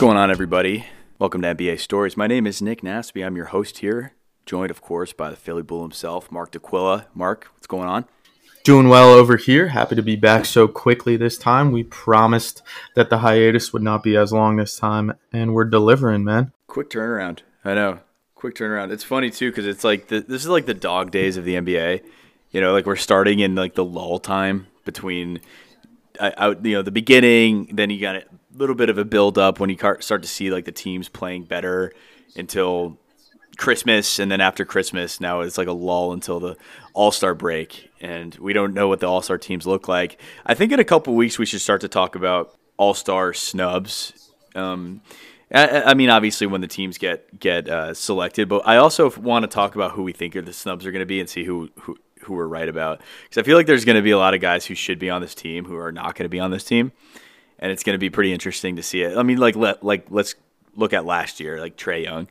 [0.00, 0.86] going on, everybody?
[1.18, 2.16] Welcome to NBA Stories.
[2.16, 3.22] My name is Nick Nasby.
[3.22, 4.14] I'm your host here,
[4.46, 7.04] joined, of course, by the Philly Bull himself, Mark DeQuilla.
[7.12, 8.06] Mark, what's going on?
[8.64, 9.68] Doing well over here.
[9.68, 11.70] Happy to be back so quickly this time.
[11.70, 12.62] We promised
[12.96, 16.52] that the hiatus would not be as long this time, and we're delivering, man.
[16.66, 17.40] Quick turnaround.
[17.62, 17.98] I know.
[18.34, 18.92] Quick turnaround.
[18.92, 21.56] It's funny too because it's like the, this is like the dog days of the
[21.56, 22.02] NBA.
[22.52, 25.42] You know, like we're starting in like the lull time between
[26.18, 29.38] uh, out you know the beginning, then you got a little bit of a build
[29.38, 31.92] up when you start to see like the teams playing better
[32.36, 32.98] until
[33.56, 36.56] Christmas, and then after Christmas, now it's like a lull until the
[36.94, 40.20] All Star break, and we don't know what the All Star teams look like.
[40.46, 44.32] I think in a couple weeks we should start to talk about All Star snubs.
[44.54, 45.02] Um,
[45.52, 49.42] I, I, mean, obviously when the teams get get uh, selected, but I also want
[49.42, 51.68] to talk about who we think the snubs are going to be and see who
[51.80, 53.02] who who we're right about.
[53.24, 55.10] Because I feel like there's going to be a lot of guys who should be
[55.10, 56.92] on this team who are not going to be on this team,
[57.60, 59.16] and it's going to be pretty interesting to see it.
[59.16, 60.34] I mean, like let like let's
[60.74, 62.26] look at last year, like Trae Young.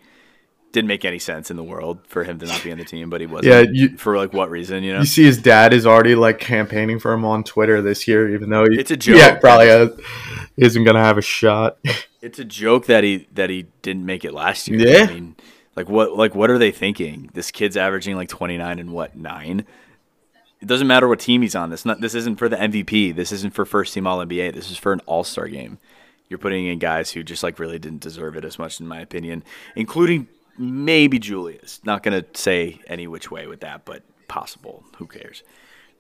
[0.72, 3.10] Didn't make any sense in the world for him to not be on the team,
[3.10, 3.52] but he wasn't.
[3.52, 4.84] Yeah, you, for like what reason?
[4.84, 8.08] You know, you see his dad is already like campaigning for him on Twitter this
[8.08, 9.18] year, even though he, it's a joke.
[9.18, 9.90] Yeah, probably has,
[10.58, 11.78] isn't gonna have a shot.
[12.22, 14.86] It's a joke that he that he didn't make it last year.
[14.86, 15.04] Yeah.
[15.04, 15.38] I mean,
[15.78, 17.30] like what like what are they thinking?
[17.34, 19.66] This kid's averaging like 29 and what, 9?
[20.62, 21.70] It doesn't matter what team he's on.
[21.70, 23.16] This not this isn't for the MVP.
[23.16, 24.54] This isn't for first team all NBA.
[24.54, 25.78] This is for an all-star game.
[26.28, 29.00] You're putting in guys who just like really didn't deserve it as much in my
[29.00, 29.44] opinion,
[29.76, 31.80] including maybe Julius.
[31.84, 34.84] Not to say any which way with that, but possible.
[34.98, 35.44] Who cares?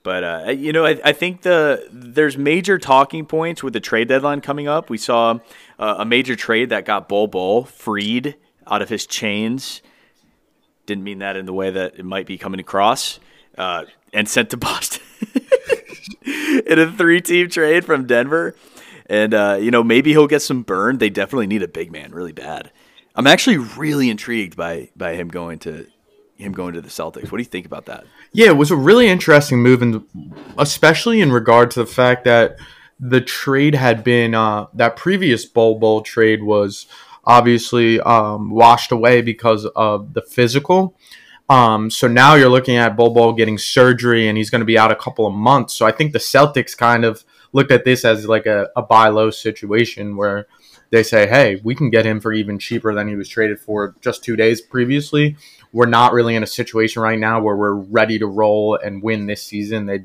[0.04, 4.08] But uh, you know, I, I, think the there's major talking points with the trade
[4.08, 4.90] deadline coming up.
[4.90, 5.40] We saw
[5.78, 9.81] uh, a major trade that got Bol Bol freed out of his chains.
[10.86, 13.19] Didn't mean that in the way that it might be coming across,
[13.59, 15.03] uh, and sent to Boston
[16.66, 18.56] in a three-team trade from Denver.
[19.06, 20.97] And uh, you know, maybe he'll get some burn.
[20.97, 22.72] They definitely need a big man, really bad.
[23.16, 25.88] I'm actually really intrigued by by him going to
[26.38, 27.31] him going to the Celtics.
[27.31, 28.06] What do you think about that?
[28.31, 30.06] Yeah, it was a really interesting move, and
[30.58, 32.58] especially in regard to the fact that
[33.00, 36.86] the trade had been uh, that previous Bol Bol trade was
[37.25, 40.96] obviously um, washed away because of the physical.
[41.50, 44.92] Um, so now you're looking at Bol getting surgery, and he's going to be out
[44.92, 45.74] a couple of months.
[45.74, 47.24] So I think the Celtics kind of
[47.54, 50.46] looked at this as like a, a buy low situation where
[50.92, 53.96] they say, hey, we can get him for even cheaper than he was traded for
[54.02, 55.36] just two days previously
[55.72, 59.26] we're not really in a situation right now where we're ready to roll and win
[59.26, 59.86] this season.
[59.86, 60.04] They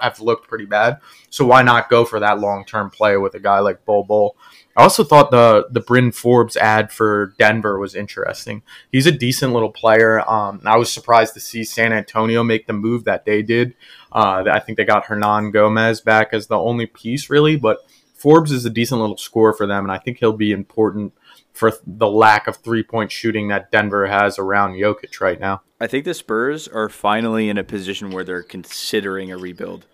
[0.00, 0.98] have looked pretty bad.
[1.28, 4.36] So why not go for that long term play with a guy like Bol?
[4.76, 8.62] I also thought the the Bryn Forbes add for Denver was interesting.
[8.92, 10.28] He's a decent little player.
[10.30, 13.74] Um, I was surprised to see San Antonio make the move that they did.
[14.12, 17.78] Uh, I think they got Hernangomez back as the only piece, really, but
[18.14, 21.14] Forbes is a decent little scorer for them, and I think he'll be important
[21.52, 25.62] for the lack of three point shooting that Denver has around Jokic right now.
[25.80, 29.86] I think the Spurs are finally in a position where they're considering a rebuild.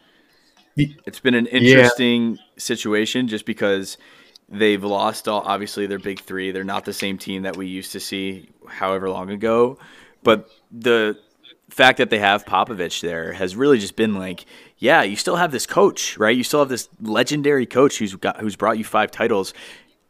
[0.76, 2.42] It's been an interesting yeah.
[2.58, 3.96] situation just because
[4.48, 6.50] they've lost all obviously their big three.
[6.50, 9.78] They're not the same team that we used to see however long ago.
[10.22, 11.18] But the
[11.70, 14.46] fact that they have Popovich there has really just been like,
[14.78, 16.36] yeah, you still have this coach, right?
[16.36, 19.52] You still have this legendary coach who's got who's brought you five titles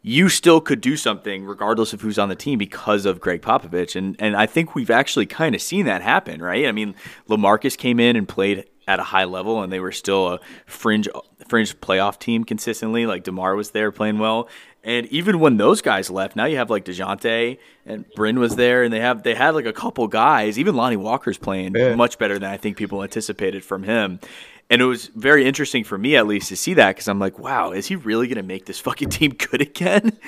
[0.07, 3.97] you still could do something regardless of who's on the team because of Gregg Popovich.
[3.97, 6.67] And and I think we've actually kind of seen that happen, right?
[6.67, 6.95] I mean,
[7.29, 11.09] LaMarcus came in and played at a high level and they were still a fringe
[11.49, 13.07] fringe playoff team consistently.
[13.07, 14.49] Like DeMar was there playing well.
[14.85, 18.85] And even when those guys left, now you have like Dejounte and Bryn was there
[18.85, 21.97] and they have they had like a couple guys, even Lonnie Walker's playing yeah.
[21.97, 24.21] much better than I think people anticipated from him.
[24.69, 27.39] And it was very interesting for me, at least, to see that because I'm like,
[27.39, 30.19] wow, is he really going to make this fucking team good again?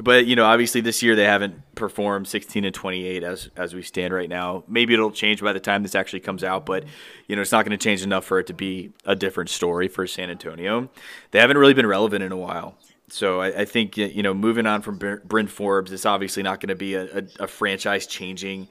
[0.00, 3.82] but you know, obviously this year they haven't performed 16 and 28 as as we
[3.82, 4.64] stand right now.
[4.66, 6.84] Maybe it'll change by the time this actually comes out, but
[7.28, 9.86] you know, it's not going to change enough for it to be a different story
[9.86, 10.90] for San Antonio.
[11.30, 12.76] They haven't really been relevant in a while.
[13.08, 16.70] So I, I think you know, moving on from Bryn Forbes, it's obviously not going
[16.70, 18.66] to be a, a, a franchise changing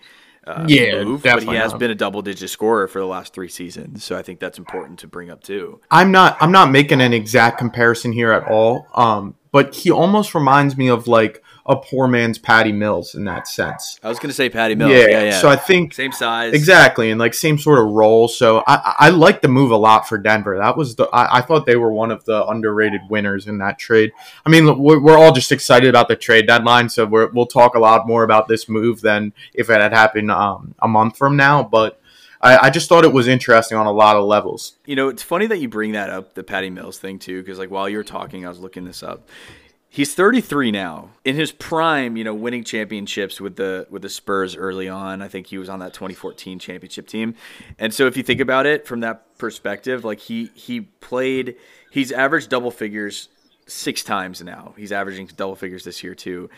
[0.47, 1.79] uh, yeah, move, but he has not.
[1.79, 4.03] been a double digit scorer for the last three seasons.
[4.03, 5.81] So I think that's important to bring up too.
[5.89, 8.87] I'm not I'm not making an exact comparison here at all.
[8.93, 13.47] Um, but he almost reminds me of like a poor man's Patty Mills in that
[13.47, 13.99] sense.
[14.03, 14.91] I was going to say Patty Mills.
[14.91, 18.27] Yeah, yeah, yeah, So I think same size, exactly, and like same sort of role.
[18.27, 20.57] So I, I like the move a lot for Denver.
[20.57, 23.79] That was the I, I, thought they were one of the underrated winners in that
[23.79, 24.11] trade.
[24.45, 27.73] I mean, we're, we're all just excited about the trade deadline, so we will talk
[27.73, 31.35] a lot more about this move than if it had happened um, a month from
[31.35, 31.63] now.
[31.63, 31.99] But
[32.41, 34.75] I, I, just thought it was interesting on a lot of levels.
[34.85, 37.57] You know, it's funny that you bring that up, the Patty Mills thing too, because
[37.57, 39.27] like while you were talking, I was looking this up
[39.95, 41.11] He's 33 now.
[41.23, 45.21] In his prime, you know, winning championships with the with the Spurs early on.
[45.21, 47.33] I think he was on that 2014 championship team.
[47.79, 51.55] And so if you think about it from that perspective, like he he played
[51.91, 53.29] he's averaged double figures
[53.67, 54.73] 6 times now.
[54.75, 56.49] He's averaging double figures this year too.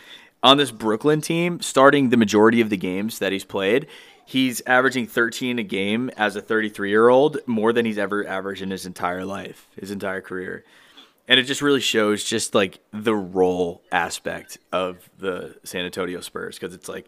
[0.42, 3.86] On this Brooklyn team, starting the majority of the games that he's played,
[4.26, 8.62] he's averaging 13 a game as a 33 year old, more than he's ever averaged
[8.62, 10.64] in his entire life, his entire career
[11.28, 16.58] and it just really shows just like the role aspect of the San Antonio Spurs
[16.58, 17.06] because it's like,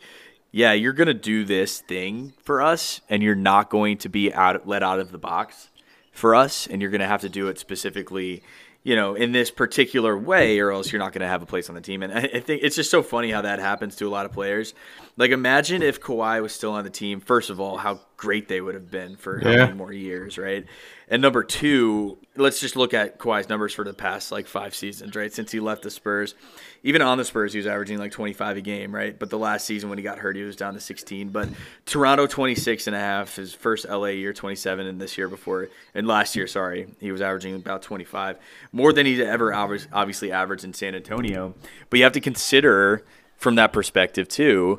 [0.52, 4.68] yeah, you're gonna do this thing for us, and you're not going to be out
[4.68, 5.70] let out of the box
[6.12, 8.42] for us, and you're gonna have to do it specifically,
[8.82, 11.74] you know, in this particular way, or else you're not gonna have a place on
[11.74, 12.02] the team.
[12.02, 14.32] And I, I think it's just so funny how that happens to a lot of
[14.32, 14.74] players.
[15.16, 17.20] Like, imagine if Kawhi was still on the team.
[17.20, 19.50] First of all, how great they would have been for yeah.
[19.50, 20.66] how many more years, right?
[21.08, 25.16] And number two, let's just look at Kawhi's numbers for the past like five seasons,
[25.16, 25.32] right?
[25.32, 26.34] Since he left the Spurs,
[26.82, 29.18] even on the Spurs, he was averaging like 25 a game, right?
[29.18, 31.30] But the last season when he got hurt, he was down to 16.
[31.30, 31.48] But
[31.86, 36.06] Toronto 26 and a half, his first LA year 27, and this year before, and
[36.06, 38.36] last year, sorry, he was averaging about 25,
[38.70, 41.54] more than he's ever obviously averaged in San Antonio.
[41.88, 43.02] But you have to consider
[43.38, 44.78] from that perspective too,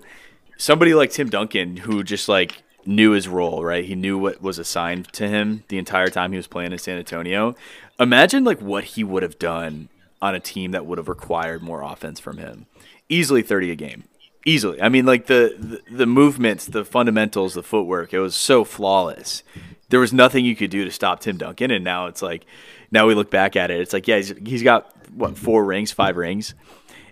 [0.57, 3.85] somebody like Tim Duncan who just like knew his role, right?
[3.85, 6.97] He knew what was assigned to him the entire time he was playing in San
[6.97, 7.55] Antonio.
[7.99, 9.89] Imagine like what he would have done
[10.21, 12.65] on a team that would have required more offense from him.
[13.09, 14.03] Easily 30 a game.
[14.45, 14.81] Easily.
[14.81, 19.43] I mean like the the, the movements, the fundamentals, the footwork, it was so flawless.
[19.89, 22.45] There was nothing you could do to stop Tim Duncan and now it's like
[22.91, 23.79] now we look back at it.
[23.81, 26.55] It's like yeah, he's, he's got what four rings, five rings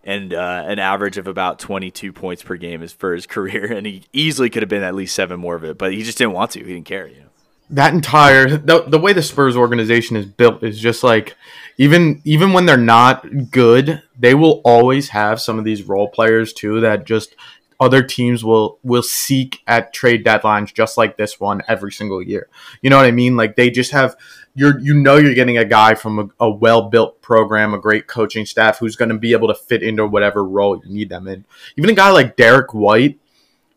[0.10, 3.86] and uh, an average of about 22 points per game is for his career, and
[3.86, 6.34] he easily could have been at least seven more of it, but he just didn't
[6.34, 6.60] want to.
[6.60, 7.08] He didn't care.
[7.08, 7.26] You know?
[7.70, 11.36] That entire the, the way the Spurs organization is built is just like
[11.78, 16.52] even even when they're not good, they will always have some of these role players
[16.52, 17.36] too that just
[17.80, 22.50] other teams will will seek at trade deadlines just like this one every single year.
[22.82, 23.38] You know what I mean?
[23.38, 24.16] Like they just have
[24.60, 28.08] you're you know you're getting a guy from a, a well built program, a great
[28.08, 31.30] coaching staff who's going to be able to fit into whatever role you need them
[31.30, 31.46] in.
[31.78, 33.20] Even a guy like Derrick White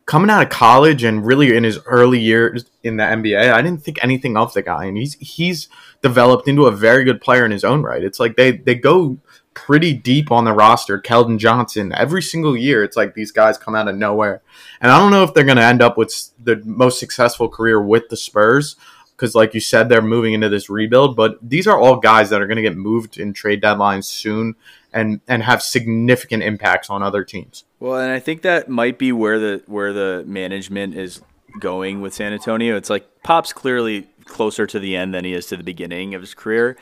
[0.07, 3.85] coming out of college and really in his early years in the NBA, I didn't
[3.85, 5.69] think anything of the guy, and he's he's
[6.03, 8.03] developed into a very good player in his own right.
[8.03, 9.19] It's like they they go
[9.55, 11.01] pretty deep on the roster.
[11.01, 12.83] Keldon Johnson every single year.
[12.83, 14.43] It's like these guys come out of nowhere,
[14.81, 17.81] and I don't know if they're going to end up with the most successful career
[17.81, 18.75] with the Spurs
[19.17, 21.17] because, like you said, they're moving into this rebuild.
[21.17, 24.55] But these are all guys that are going to get moved in trade deadlines soon
[24.93, 27.65] and and have significant impacts on other teams.
[27.81, 31.23] Well, and I think that might be where the where the management is
[31.61, 32.77] going with San Antonio.
[32.77, 36.21] It's like Pop's clearly closer to the end than he is to the beginning of
[36.21, 36.77] his career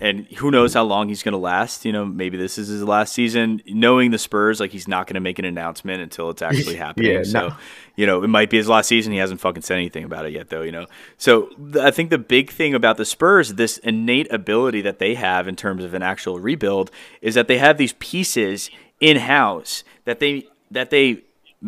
[0.00, 1.84] and who knows how long he's going to last.
[1.84, 3.62] You know, maybe this is his last season.
[3.66, 7.12] Knowing the Spurs, like he's not going to make an announcement until it's actually happening.
[7.12, 7.56] yeah, so, no.
[7.96, 9.12] you know, it might be his last season.
[9.12, 10.62] He hasn't fucking said anything about it yet, though.
[10.62, 10.86] You know,
[11.18, 15.14] so th- I think the big thing about the Spurs, this innate ability that they
[15.14, 18.70] have in terms of an actual rebuild, is that they have these pieces
[19.00, 21.22] in house that they that they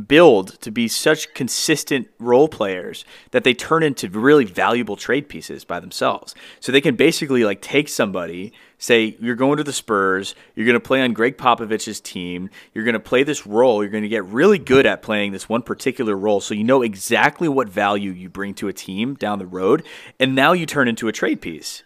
[0.06, 5.64] build to be such consistent role players that they turn into really valuable trade pieces
[5.64, 6.34] by themselves.
[6.60, 10.74] So they can basically like take somebody, say you're going to the Spurs, you're going
[10.74, 14.08] to play on Gregg Popovich's team, you're going to play this role, you're going to
[14.08, 18.10] get really good at playing this one particular role so you know exactly what value
[18.10, 19.84] you bring to a team down the road
[20.18, 21.82] and now you turn into a trade piece.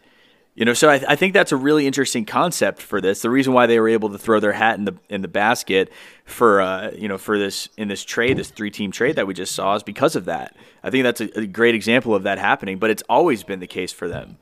[0.57, 3.21] You know, so I, I, think that's a really interesting concept for this.
[3.21, 5.93] The reason why they were able to throw their hat in the in the basket
[6.25, 9.35] for uh, you know for this in this trade, this three team trade that we
[9.35, 10.57] just saw, is because of that.
[10.83, 12.79] I think that's a, a great example of that happening.
[12.79, 14.39] But it's always been the case for them.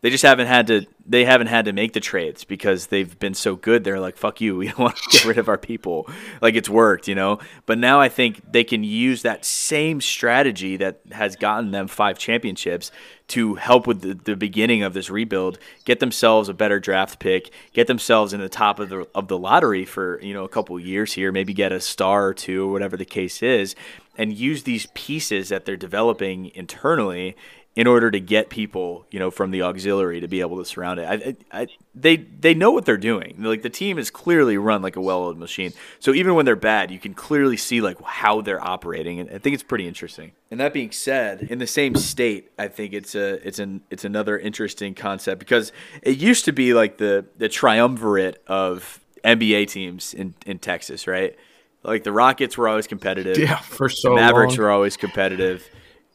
[0.00, 0.86] They just haven't had to.
[1.06, 3.84] They haven't had to make the trades because they've been so good.
[3.84, 6.08] They're like, "Fuck you, we don't want to get rid of our people."
[6.40, 7.38] Like it's worked, you know.
[7.66, 12.18] But now I think they can use that same strategy that has gotten them five
[12.18, 12.90] championships
[13.28, 17.50] to help with the, the beginning of this rebuild, get themselves a better draft pick,
[17.74, 20.78] get themselves in the top of the of the lottery for you know a couple
[20.80, 23.74] years here, maybe get a star or two or whatever the case is,
[24.16, 27.36] and use these pieces that they're developing internally
[27.78, 30.98] in order to get people, you know, from the auxiliary to be able to surround
[30.98, 31.38] it.
[31.52, 33.36] I, I, they they know what they're doing.
[33.38, 35.72] Like the team is clearly run like a well-oiled machine.
[36.00, 39.38] So even when they're bad, you can clearly see like how they're operating, and I
[39.38, 40.32] think it's pretty interesting.
[40.50, 44.04] And that being said, in the same state, I think it's a it's an it's
[44.04, 45.70] another interesting concept because
[46.02, 51.36] it used to be like the the triumvirate of NBA teams in in Texas, right?
[51.84, 53.38] Like the Rockets were always competitive.
[53.38, 54.64] Yeah, for so the Mavericks long.
[54.64, 55.70] were always competitive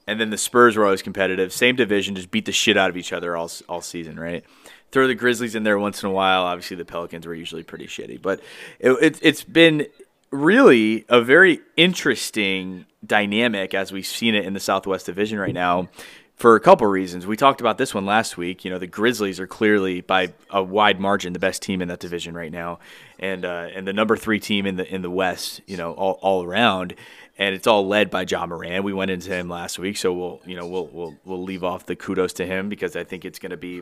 [0.08, 1.54] and then the Spurs were always competitive.
[1.54, 4.44] Same division, just beat the shit out of each other all all season, right?
[4.92, 6.44] Throw the Grizzlies in there once in a while.
[6.44, 8.42] Obviously, the Pelicans were usually pretty shitty, but
[8.80, 9.88] it, it, it's been
[10.30, 15.90] really a very interesting dynamic as we've seen it in the Southwest Division right now
[16.36, 17.28] for a couple reasons.
[17.28, 18.66] We talked about this one last week.
[18.66, 22.00] You know, the Grizzlies are clearly by a wide margin the best team in that
[22.00, 22.80] division right now,
[23.24, 25.62] and uh, and the number three team in the in the West.
[25.66, 26.94] You know, all, all around,
[27.38, 28.84] and it's all led by Ja Morant.
[28.84, 31.86] We went into him last week, so we'll you know we'll we'll we'll leave off
[31.86, 33.82] the kudos to him because I think it's going to be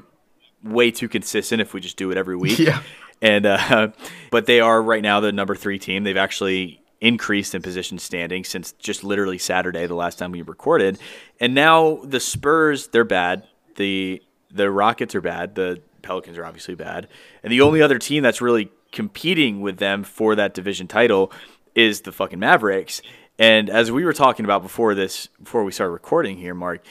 [0.63, 2.59] way too consistent if we just do it every week.
[2.59, 2.83] Yeah.
[3.19, 3.89] And uh,
[4.29, 6.03] but they are right now the number three team.
[6.03, 10.99] They've actually increased in position standing since just literally Saturday, the last time we recorded.
[11.39, 13.47] And now the Spurs, they're bad.
[13.75, 14.21] The
[14.51, 15.55] the Rockets are bad.
[15.55, 17.07] The Pelicans are obviously bad.
[17.41, 21.31] And the only other team that's really competing with them for that division title
[21.75, 23.01] is the fucking Mavericks.
[23.39, 26.83] And as we were talking about before this, before we started recording here, Mark,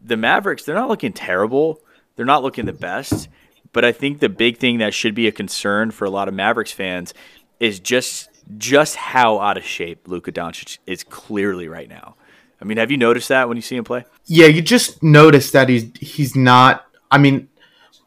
[0.00, 1.80] the Mavericks, they're not looking terrible.
[2.16, 3.28] They're not looking the best.
[3.72, 6.34] But I think the big thing that should be a concern for a lot of
[6.34, 7.14] Mavericks fans
[7.60, 12.14] is just just how out of shape Luka Doncic is clearly right now.
[12.60, 14.04] I mean, have you noticed that when you see him play?
[14.24, 16.86] Yeah, you just notice that he's he's not.
[17.10, 17.48] I mean,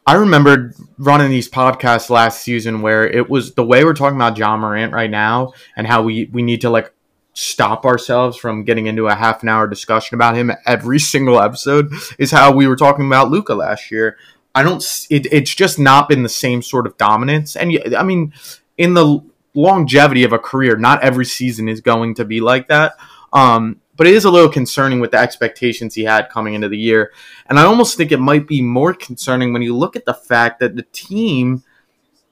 [0.05, 4.37] I remember running these podcasts last season where it was the way we're talking about
[4.37, 6.91] Ja Morant right now and how we we need to like
[7.33, 11.91] stop ourselves from getting into a half an hour discussion about him every single episode
[12.17, 14.17] is how we were talking about Luka last year.
[14.55, 14.83] I don't.
[15.09, 18.33] It, it's just not been the same sort of dominance, and I mean,
[18.77, 19.21] in the
[19.53, 22.93] longevity of a career, not every season is going to be like that.
[23.31, 26.77] Um, but it is a little concerning with the expectations he had coming into the
[26.77, 27.11] year.
[27.47, 30.61] And I almost think it might be more concerning when you look at the fact
[30.61, 31.65] that the team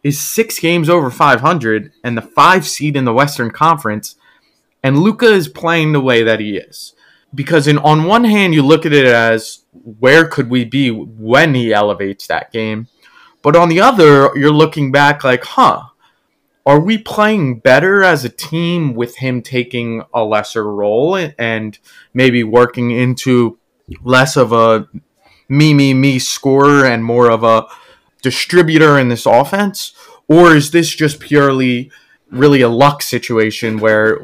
[0.01, 4.15] is six games over 500 and the five seed in the Western Conference,
[4.81, 6.93] and Luka is playing the way that he is.
[7.35, 11.53] Because in on one hand, you look at it as where could we be when
[11.53, 12.87] he elevates that game,
[13.41, 15.81] but on the other, you're looking back like, huh,
[16.67, 21.79] are we playing better as a team with him taking a lesser role and
[22.13, 23.57] maybe working into
[24.03, 24.89] less of a
[25.47, 27.65] me me me scorer and more of a
[28.21, 29.93] distributor in this offense
[30.27, 31.89] or is this just purely
[32.31, 34.19] really a luck situation where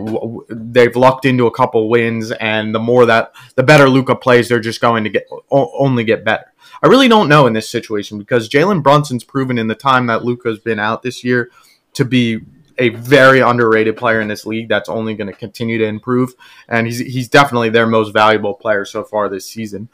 [0.49, 4.59] they've lucked into a couple wins and the more that the better Luka plays they're
[4.59, 6.51] just going to get only get better.
[6.81, 10.25] I really don't know in this situation because Jalen Brunson's proven in the time that
[10.25, 11.49] Luka's been out this year
[11.93, 12.41] to be
[12.77, 16.33] a very underrated player in this league that's only going to continue to improve.
[16.67, 19.89] And he's, he's definitely their most valuable player so far this season.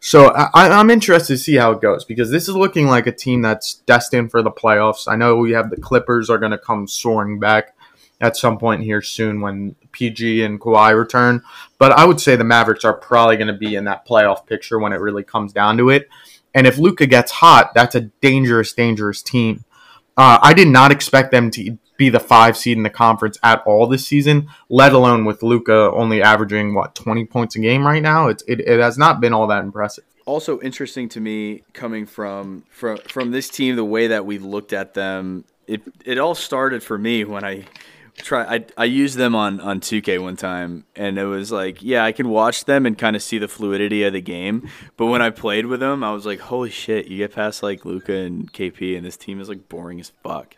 [0.00, 3.12] So I, I'm interested to see how it goes because this is looking like a
[3.12, 5.08] team that's destined for the playoffs.
[5.08, 7.74] I know we have the Clippers are going to come soaring back
[8.20, 11.42] at some point here soon when PG and Kawhi return.
[11.78, 14.78] But I would say the Mavericks are probably going to be in that playoff picture
[14.78, 16.08] when it really comes down to it.
[16.54, 19.64] And if Luka gets hot, that's a dangerous, dangerous team.
[20.16, 23.62] Uh, I did not expect them to be the five seed in the conference at
[23.66, 28.02] all this season, let alone with Luka only averaging what twenty points a game right
[28.02, 28.28] now.
[28.28, 30.04] It's it, it has not been all that impressive.
[30.24, 34.72] Also interesting to me coming from from from this team, the way that we looked
[34.72, 35.44] at them.
[35.66, 37.64] It it all started for me when I
[38.16, 42.04] try I, I used them on on 2K one time and it was like yeah
[42.04, 45.22] I can watch them and kind of see the fluidity of the game but when
[45.22, 48.52] I played with them I was like holy shit you get past like Luka and
[48.52, 50.54] KP and this team is like boring as fuck.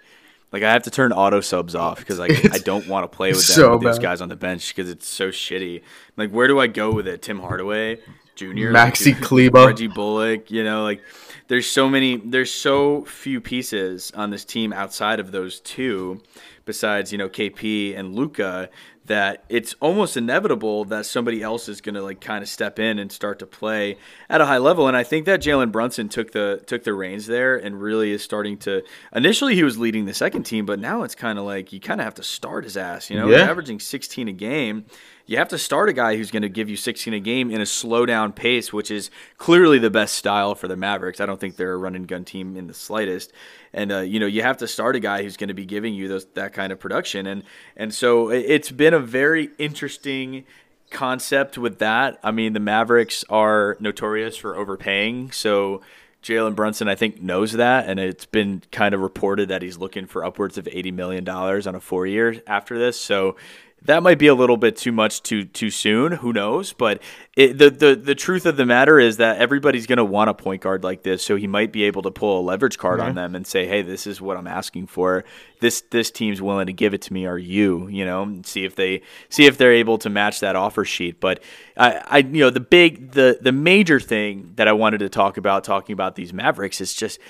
[0.53, 3.31] Like I have to turn auto subs off because like I don't want to play
[3.31, 5.83] with them so with these guys on the bench because it's so shitty.
[6.17, 7.23] Like where do I go with it?
[7.23, 7.97] Tim Hardaway
[8.37, 8.71] Jr.
[8.71, 11.03] Maxi like, Kleber Reggie Bullock you know like
[11.49, 16.23] there's so many there's so few pieces on this team outside of those two
[16.69, 18.69] besides you know KP and Luka
[19.07, 22.99] that it's almost inevitable that somebody else is going to like kind of step in
[22.99, 23.97] and start to play
[24.29, 24.87] at a high level.
[24.87, 28.23] And I think that Jalen Brunson took the took the reins there and really is
[28.23, 28.85] starting to.
[29.15, 32.03] Initially, he was leading the second team, but now it's kind of like you kind
[32.03, 33.09] of have to start his ass.
[33.09, 33.39] You know, yeah.
[33.39, 34.85] averaging 16 a game
[35.29, 37.61] you have to start a guy who's going to give you 16 a game in
[37.61, 41.21] a slow down pace, which is clearly the best style for the Mavericks.
[41.21, 43.31] I don't think they're a run and gun team in the slightest.
[43.75, 45.93] And uh, you know, you have to start a guy who's going to be giving
[45.93, 47.27] you those that kind of production.
[47.27, 47.45] And
[47.77, 50.45] and so it's been a very interesting
[50.91, 52.19] concept with that.
[52.25, 55.83] I mean, the Mavericks are notorious for overpaying, so
[56.23, 60.07] Jalen Brunson, I think, knows that, and it's been kind of reported that he's looking
[60.07, 62.99] for upwards of eighty million dollars on a four year after this.
[62.99, 63.37] So
[63.83, 66.13] that might be a little bit too much too too soon.
[66.13, 66.73] Who knows?
[66.73, 67.01] But
[67.37, 70.35] it, the the the truth of the matter is that everybody's going to want a
[70.35, 73.15] point guard like this, so he might be able to pull a leverage card on
[73.15, 75.25] them and say, "Hey, this is what I'm asking for.
[75.61, 77.27] This this team's willing to give it to me.
[77.27, 77.89] Are you?
[77.89, 81.43] You know, see if they see if they're able to match that offer sheet." But
[81.77, 85.37] I, I you know the big the the major thing that I wanted to talk
[85.37, 87.21] about talking about these Mavericks is just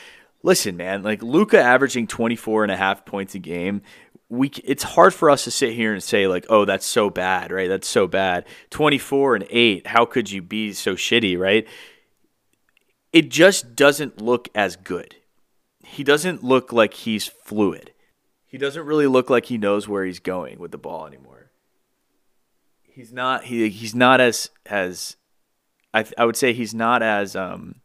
[0.43, 3.83] listen, man, like Luka averaging 24 and a half points a game
[4.31, 7.51] we it's hard for us to sit here and say like oh that's so bad
[7.51, 7.69] right?
[7.69, 8.45] That's so bad.
[8.71, 11.67] 24 and 8 how could you be so shitty right?
[13.13, 15.17] It just doesn't look as good.
[15.83, 17.93] He doesn't look like he's fluid.
[18.45, 21.51] He doesn't really look like he knows where he's going with the ball anymore.
[22.83, 25.17] He's not he he's not as as
[25.95, 27.77] I, I would say he's not as um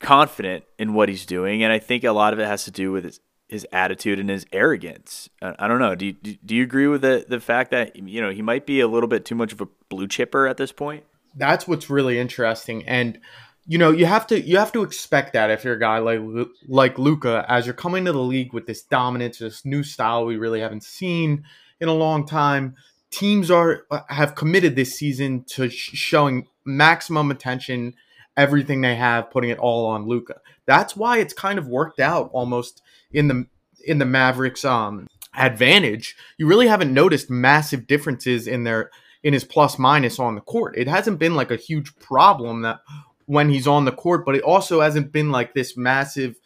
[0.00, 2.92] confident in what he's doing and I think a lot of it has to do
[2.92, 5.28] with his his attitude and his arrogance.
[5.42, 5.94] I don't know.
[5.94, 8.80] Do you, do you agree with the the fact that you know he might be
[8.80, 11.04] a little bit too much of a blue chipper at this point?
[11.36, 13.18] That's what's really interesting, and
[13.66, 16.20] you know you have to you have to expect that if you're a guy like
[16.66, 20.36] like Luka, as you're coming to the league with this dominance, this new style we
[20.36, 21.44] really haven't seen
[21.80, 22.76] in a long time.
[23.10, 27.94] Teams are have committed this season to showing maximum attention,
[28.36, 30.40] everything they have, putting it all on Luka.
[30.66, 32.82] That's why it's kind of worked out almost
[33.14, 33.46] in the
[33.86, 35.06] in the Mavericks um
[35.36, 38.90] advantage, you really haven't noticed massive differences in their
[39.22, 40.76] in his plus minus on the court.
[40.76, 42.80] It hasn't been like a huge problem that
[43.26, 46.36] when he's on the court, but it also hasn't been like this massive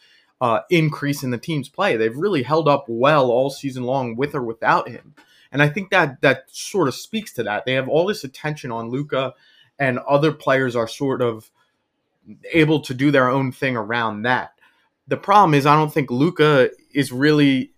[0.40, 1.96] uh, increase in the team's play.
[1.96, 5.14] They've really held up well all season long with or without him.
[5.50, 7.64] And I think that that sort of speaks to that.
[7.64, 9.34] They have all this attention on Luka,
[9.78, 11.50] and other players are sort of
[12.52, 14.57] able to do their own thing around that
[15.08, 17.72] the problem is I don't think Luka is really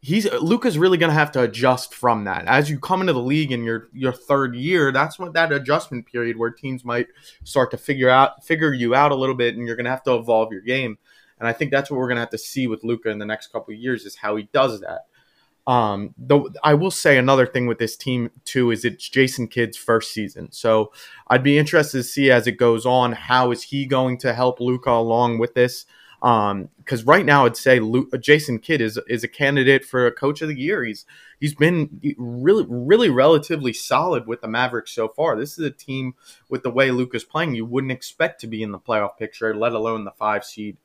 [0.00, 2.46] he's Luka's really going to have to adjust from that.
[2.46, 6.06] As you come into the league in your your third year, that's what that adjustment
[6.06, 7.06] period where teams might
[7.44, 10.02] start to figure out figure you out a little bit and you're going to have
[10.04, 10.98] to evolve your game.
[11.38, 13.26] And I think that's what we're going to have to see with Luka in the
[13.26, 15.06] next couple years is how he does that.
[15.64, 19.76] Um, though I will say another thing with this team too is it's Jason Kidd's
[19.76, 20.92] first season, so
[21.28, 24.58] I'd be interested to see as it goes on how is he going to help
[24.58, 25.86] Luka along with this.
[26.22, 30.06] Um, because right now I'd say Luke, uh, Jason Kidd is is a candidate for
[30.06, 30.84] a coach of the year.
[30.84, 31.04] He's
[31.40, 35.36] he's been really really relatively solid with the Mavericks so far.
[35.36, 36.14] This is a team
[36.48, 39.54] with the way Luke is playing, you wouldn't expect to be in the playoff picture,
[39.54, 40.76] let alone the five seed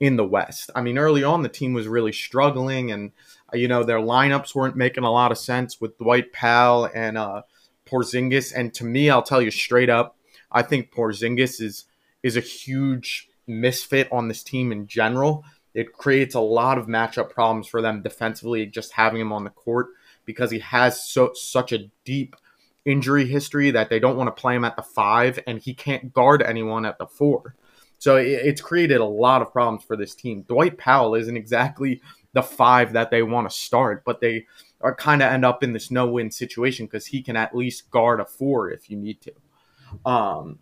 [0.00, 0.70] in the West.
[0.74, 3.12] I mean, early on the team was really struggling, and
[3.52, 7.16] uh, you know their lineups weren't making a lot of sense with Dwight Powell and
[7.16, 7.42] uh,
[7.86, 8.52] Porzingis.
[8.54, 10.16] And to me, I'll tell you straight up,
[10.50, 11.84] I think Porzingis is
[12.22, 15.44] is a huge misfit on this team in general.
[15.74, 19.50] It creates a lot of matchup problems for them defensively, just having him on the
[19.50, 19.88] court
[20.24, 22.36] because he has so such a deep
[22.84, 26.12] injury history that they don't want to play him at the five, and he can't
[26.12, 27.54] guard anyone at the four.
[27.98, 30.42] So it's created a lot of problems for this team.
[30.48, 32.00] Dwight Powell isn't exactly
[32.32, 34.46] the five that they want to start, but they
[34.80, 38.20] are kind of end up in this no-win situation because he can at least guard
[38.20, 40.10] a four if you need to.
[40.10, 40.60] Um,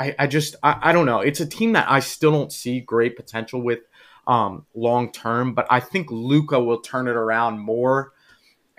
[0.00, 1.20] I, I just I, I don't know.
[1.20, 3.80] It's a team that I still don't see great potential with
[4.26, 8.12] um, long term, but I think Luka will turn it around more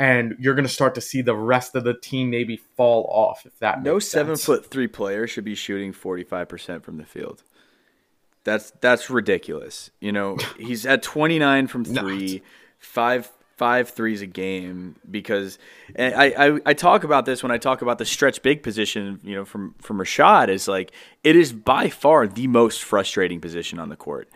[0.02, 3.46] and you're going to start to see the rest of the team maybe fall off
[3.46, 7.44] if that no seven foot three player should be shooting 45% from the field.
[8.44, 9.92] That's that's ridiculous.
[10.00, 12.42] You know he's at 29 from three
[12.80, 15.60] five five threes a game because
[15.96, 19.36] I, I, I talk about this when I talk about the stretch big position, you
[19.36, 20.92] know, from from Rashad is like
[21.24, 24.30] it is by far the most frustrating position on the court,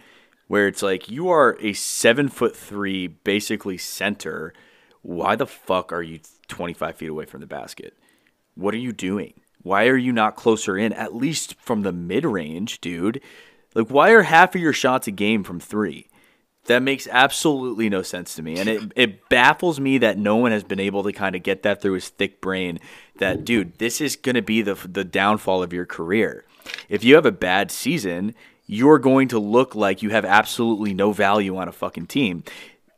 [0.48, 4.54] where it's like you are a seven foot three, basically center.
[5.02, 7.96] Why the fuck are you twenty five feet away from the basket?
[8.54, 9.34] What are you doing?
[9.64, 13.24] Why are you not closer in, at least from the mid range, dude?
[13.74, 16.10] Like, why are half of your shots a game from three?
[16.66, 18.58] That makes absolutely no sense to me.
[18.58, 21.62] And it, it baffles me that no one has been able to kind of get
[21.64, 22.80] that through his thick brain
[23.18, 26.44] that, dude, this is going to be the, the downfall of your career.
[26.90, 28.34] If you have a bad season,
[28.66, 32.44] you're going to look like you have absolutely no value on a fucking team.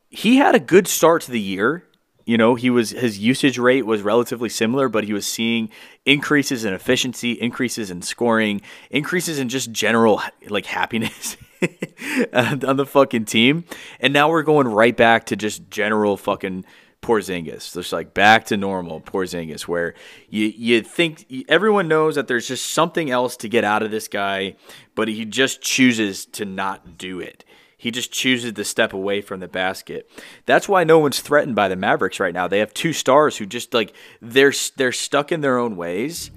[0.10, 1.84] He had a good start to the year.
[2.25, 5.69] You know, he was his usage rate was relatively similar, but he was seeing
[6.06, 11.38] increases in efficiency, increases in scoring, increases in just general like happiness
[12.34, 13.65] on the fucking team.
[14.00, 16.65] And now we're going right back to just general fucking
[17.02, 17.74] Porzingis.
[17.74, 19.93] Just like back to normal Porzingis, where
[20.30, 24.08] you you think everyone knows that there's just something else to get out of this
[24.08, 24.56] guy,
[24.96, 27.43] but he just chooses to not do it.
[27.80, 30.10] He just chooses to step away from the basket.
[30.48, 32.48] That's why no one's threatened by the Mavericks right now.
[32.48, 36.32] They have two stars who just like they're they're stuck in their own ways.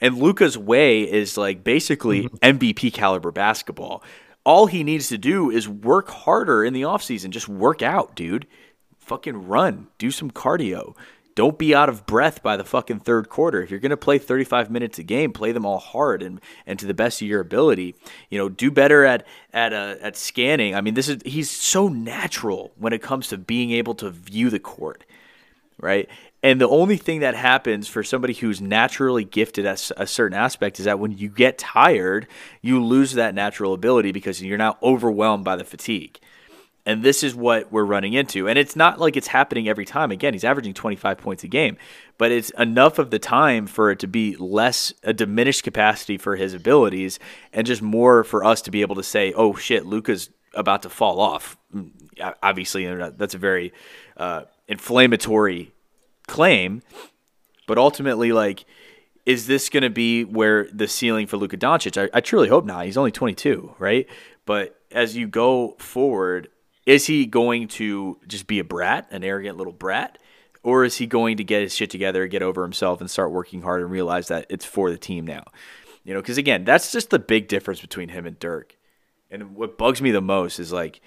[0.00, 2.94] And Luka's way is like basically MVP mm-hmm.
[2.94, 4.02] caliber basketball.
[4.44, 7.30] All he needs to do is work harder in the offseason.
[7.30, 8.46] Just work out, dude.
[8.98, 9.88] Fucking run.
[9.98, 10.94] Do some cardio
[11.34, 13.60] don't be out of breath by the fucking third quarter.
[13.62, 16.78] If you're going to play 35 minutes a game, play them all hard and and
[16.78, 17.96] to the best of your ability.
[18.30, 20.74] You know, do better at at uh, at scanning.
[20.74, 24.48] I mean, this is he's so natural when it comes to being able to view
[24.48, 25.04] the court,
[25.78, 26.08] right?
[26.44, 30.78] And the only thing that happens for somebody who's naturally gifted at a certain aspect
[30.78, 32.26] is that when you get tired,
[32.60, 36.20] you lose that natural ability because you're now overwhelmed by the fatigue.
[36.84, 38.46] And this is what we're running into.
[38.46, 40.10] And it's not like it's happening every time.
[40.10, 41.78] Again, he's averaging 25 points a game,
[42.18, 46.36] but it's enough of the time for it to be less a diminished capacity for
[46.36, 47.18] his abilities
[47.54, 50.90] and just more for us to be able to say, oh shit, Luka's about to
[50.90, 51.56] fall off.
[51.74, 51.92] Mm,
[52.42, 52.84] obviously,
[53.16, 53.72] that's a very
[54.18, 55.73] uh, inflammatory
[56.26, 56.82] claim,
[57.66, 58.64] but ultimately, like,
[59.26, 62.00] is this going to be where the ceiling for Luka Doncic?
[62.00, 62.84] I, I truly hope not.
[62.84, 64.06] He's only 22, right?
[64.44, 66.48] But as you go forward,
[66.86, 70.18] is he going to just be a brat, an arrogant little brat?
[70.62, 73.62] Or is he going to get his shit together, get over himself, and start working
[73.62, 75.44] hard and realize that it's for the team now?
[76.04, 78.76] You know, because again, that's just the big difference between him and Dirk.
[79.30, 81.00] And what bugs me the most is like,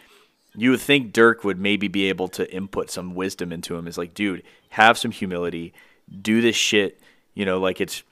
[0.56, 3.88] you would think Dirk would maybe be able to input some wisdom into him.
[3.88, 5.74] Is like, dude, have some humility,
[6.22, 7.02] do this shit,
[7.34, 8.04] you know, like it's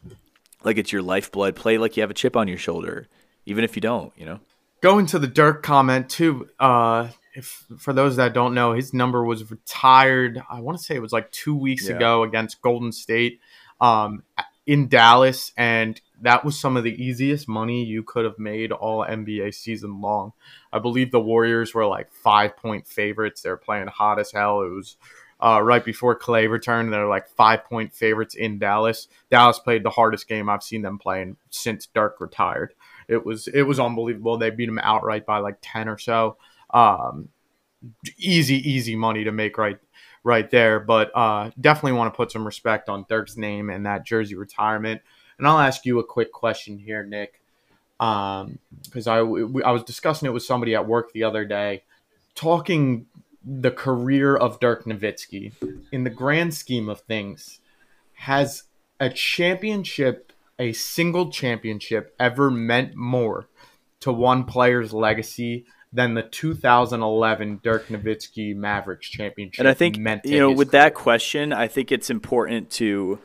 [0.64, 1.56] like it's your lifeblood.
[1.56, 3.08] Play like you have a chip on your shoulder,
[3.46, 4.40] even if you don't, you know.
[4.82, 9.24] Going to the Dirk comment too, uh, if for those that don't know, his number
[9.24, 10.42] was retired.
[10.50, 11.96] I want to say it was like two weeks yeah.
[11.96, 13.40] ago against Golden State
[13.82, 14.24] um,
[14.66, 19.06] in Dallas, and that was some of the easiest money you could have made all
[19.06, 20.34] NBA season long.
[20.74, 23.42] I believe the Warriors were like five point favorites.
[23.42, 24.62] They're playing hot as hell.
[24.62, 24.98] It was
[25.40, 26.92] uh, right before Clay returned.
[26.92, 29.08] They're like five point favorites in Dallas.
[29.30, 32.74] Dallas played the hardest game I've seen them playing since Dirk retired.
[33.08, 34.38] It was it was unbelievable.
[34.38, 36.38] They beat them outright by like ten or so.
[36.72, 37.30] Um,
[38.18, 39.78] easy, easy money to make right
[40.24, 40.80] right there.
[40.80, 45.02] But uh, definitely want to put some respect on Dirk's name and that jersey retirement.
[45.38, 47.42] And I'll ask you a quick question here, Nick,
[47.98, 48.60] because um,
[49.08, 49.18] I
[49.68, 51.84] I was discussing it with somebody at work the other day,
[52.36, 53.08] talking
[53.46, 55.54] the career of Dirk Nowitzki
[55.92, 57.60] in the grand scheme of things.
[58.14, 58.64] Has
[59.00, 63.48] a championship, a single championship, ever meant more
[64.00, 69.60] to one player's legacy than the 2011 Dirk Nowitzki Mavericks championship.
[69.60, 73.20] And I think you know, with that question, I think it's important to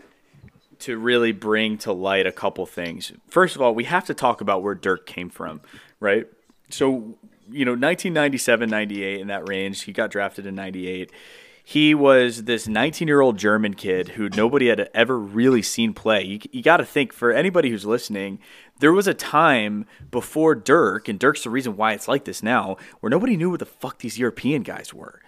[0.80, 3.12] to really bring to light a couple things.
[3.28, 5.60] First of all, we have to talk about where Dirk came from,
[5.98, 6.26] right?
[6.70, 7.18] So,
[7.50, 11.10] you know, 1997, 98 in that range, he got drafted in 98
[11.70, 16.24] he was this 19 year old German kid who nobody had ever really seen play.
[16.24, 18.40] You, you got to think for anybody who's listening,
[18.80, 22.76] there was a time before Dirk, and Dirk's the reason why it's like this now,
[22.98, 25.20] where nobody knew what the fuck these European guys were.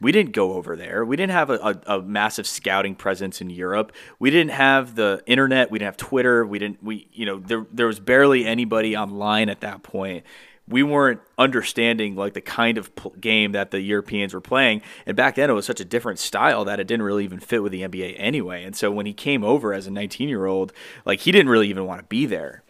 [0.00, 1.04] We didn't go over there.
[1.04, 1.54] We didn't have a,
[1.86, 3.92] a, a, massive scouting presence in Europe.
[4.18, 5.70] We didn't have the internet.
[5.70, 6.46] We didn't have Twitter.
[6.46, 6.82] We didn't.
[6.82, 10.24] We you know there there was barely anybody online at that point
[10.68, 14.82] we weren't understanding like the kind of game that the Europeans were playing.
[15.06, 17.62] And back then, it was such a different style that it didn't really even fit
[17.62, 18.64] with the NBA anyway.
[18.64, 20.72] And so when he came over as a 19 year old,
[21.04, 22.62] like he didn't really even want to be there.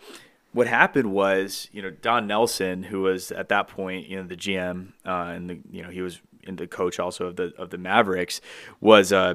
[0.53, 4.37] What happened was, you know, Don Nelson, who was at that point, you know, the
[4.37, 7.71] GM uh, and the, you know, he was in the coach also of the of
[7.71, 8.41] the Mavericks,
[8.81, 9.35] was uh,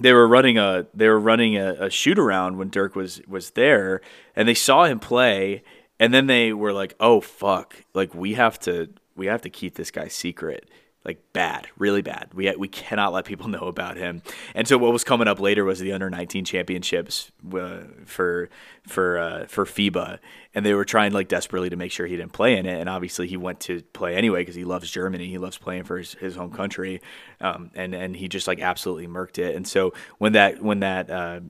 [0.00, 3.50] they were running a they were running a, a shoot around when Dirk was was
[3.50, 4.00] there,
[4.34, 5.62] and they saw him play
[6.02, 7.84] and then they were like, "Oh fuck!
[7.94, 10.68] Like we have to we have to keep this guy secret."
[11.04, 12.32] Like bad, really bad.
[12.32, 14.22] We we cannot let people know about him.
[14.54, 18.48] And so what was coming up later was the under nineteen championships uh, for
[18.86, 20.18] for uh, for FIBA,
[20.54, 22.78] and they were trying like desperately to make sure he didn't play in it.
[22.78, 25.26] And obviously he went to play anyway because he loves Germany.
[25.26, 27.00] He loves playing for his, his home country,
[27.40, 29.56] um, and and he just like absolutely murked it.
[29.56, 31.40] And so when that when that uh,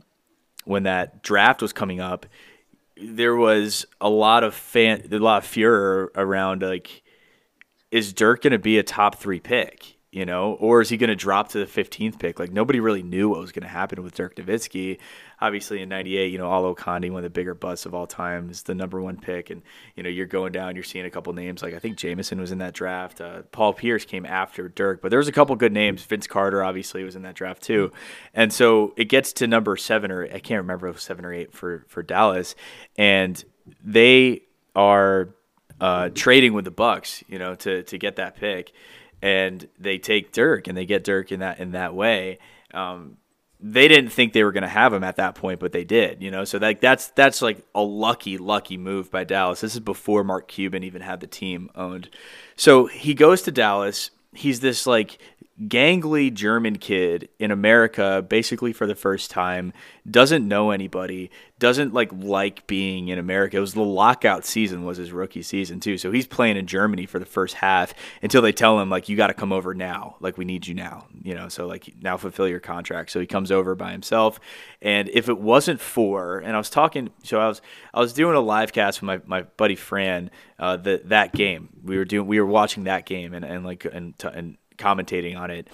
[0.64, 2.26] when that draft was coming up,
[2.96, 7.01] there was a lot of fan, a lot of furor around like,
[7.92, 9.98] is Dirk going to be a top three pick?
[10.10, 12.38] You know, or is he going to drop to the 15th pick?
[12.38, 14.98] Like nobody really knew what was going to happen with Dirk Nowitzki
[15.42, 18.62] obviously in 98, you know, Olowokandi, one of the bigger busts of all time, is
[18.62, 19.50] the number one pick.
[19.50, 19.60] And,
[19.96, 21.64] you know, you're going down, you're seeing a couple names.
[21.64, 23.20] Like, I think Jamison was in that draft.
[23.20, 26.04] Uh, Paul Pierce came after Dirk, but there was a couple good names.
[26.04, 27.90] Vince Carter, obviously, was in that draft too.
[28.32, 31.52] And so it gets to number seven, or I can't remember if seven or eight
[31.52, 32.54] for, for Dallas.
[32.96, 33.44] And
[33.82, 34.42] they
[34.76, 35.34] are
[35.82, 38.72] uh, trading with the Bucks, you know, to to get that pick,
[39.20, 42.38] and they take Dirk and they get Dirk in that in that way.
[42.72, 43.16] Um,
[43.58, 46.22] they didn't think they were going to have him at that point, but they did,
[46.22, 46.44] you know.
[46.44, 49.60] So like that's that's like a lucky, lucky move by Dallas.
[49.60, 52.08] This is before Mark Cuban even had the team owned.
[52.54, 54.12] So he goes to Dallas.
[54.32, 55.18] He's this like
[55.60, 59.72] gangly German kid in America, basically for the first time,
[60.10, 63.58] doesn't know anybody, doesn't like like being in America.
[63.58, 67.06] It was the lockout season was his rookie season too, so he's playing in Germany
[67.06, 70.16] for the first half until they tell him like you got to come over now,
[70.20, 71.48] like we need you now, you know.
[71.48, 73.10] So like now fulfill your contract.
[73.10, 74.40] So he comes over by himself,
[74.80, 77.60] and if it wasn't for, and I was talking, so I was
[77.92, 81.68] I was doing a live cast with my, my buddy Fran, uh, the, that game
[81.84, 85.50] we were doing, we were watching that game and and like and and commentating on
[85.50, 85.68] it.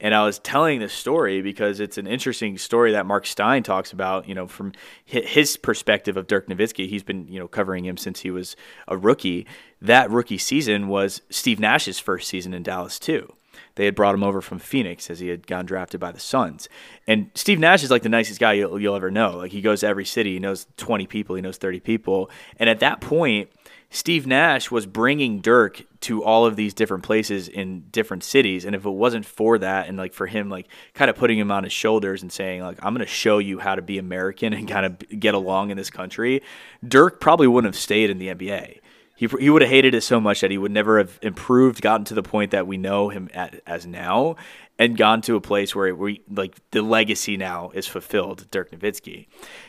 [0.00, 3.92] And I was telling this story because it's an interesting story that Mark Stein talks
[3.92, 4.72] about, you know, from
[5.04, 6.88] his perspective of Dirk Nowitzki.
[6.88, 8.56] He's been, you know, covering him since he was
[8.88, 9.46] a rookie.
[9.80, 13.34] That rookie season was Steve Nash's first season in Dallas, too.
[13.76, 16.68] They had brought him over from Phoenix as he had gone drafted by the Suns.
[17.06, 19.38] And Steve Nash is like the nicest guy you'll, you'll ever know.
[19.38, 22.30] Like he goes to every city, he knows 20 people, he knows 30 people.
[22.58, 23.50] And at that point,
[23.94, 28.74] Steve Nash was bringing Dirk to all of these different places in different cities and
[28.74, 31.62] if it wasn't for that and like for him like kind of putting him on
[31.62, 34.66] his shoulders and saying like I'm going to show you how to be American and
[34.66, 36.42] kind of get along in this country
[36.86, 38.80] Dirk probably wouldn't have stayed in the NBA
[39.16, 42.04] he, he would have hated it so much that he would never have improved gotten
[42.06, 44.34] to the point that we know him at, as now
[44.78, 49.26] and gone to a place where we like the legacy now is fulfilled, Dirk Nowitzki.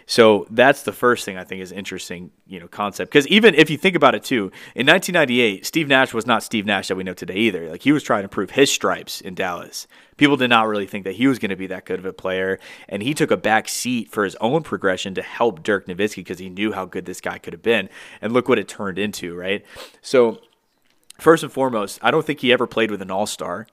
[0.08, 3.12] So that's the first thing I think is interesting, you know, concept.
[3.12, 6.66] Because even if you think about it too, in 1998, Steve Nash was not Steve
[6.66, 7.70] Nash that we know today either.
[7.70, 9.88] Like he was trying to prove his stripes in Dallas.
[10.18, 12.14] People did not really think that he was going to be that good of a
[12.14, 12.58] player,
[12.90, 16.40] and he took a back seat for his own progression to help Dirk Nowitzki because
[16.40, 17.90] he knew how good this guy could have been.
[18.22, 19.64] And look what it turned into, right?
[20.02, 20.42] So.
[21.18, 23.68] First and foremost, I don't think he ever played with an all star.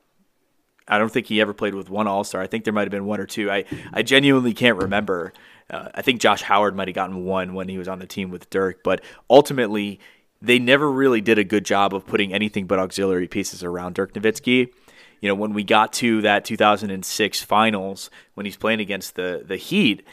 [0.89, 2.43] I don't think he ever played with one All Star.
[2.43, 3.51] I think there might have been one or two.
[3.51, 5.33] I, I genuinely can't remember.
[5.71, 8.31] Uh, I think Josh Howard might have gotten one when he was on the team
[8.31, 10.01] with Dirk, but ultimately,
[10.41, 14.13] they never really did a good job of putting anything but auxiliary pieces around Dirk
[14.13, 14.73] Nowitzki.
[15.21, 19.57] You know, when we got to that 2006 finals, when he's playing against the the
[19.57, 20.05] Heat,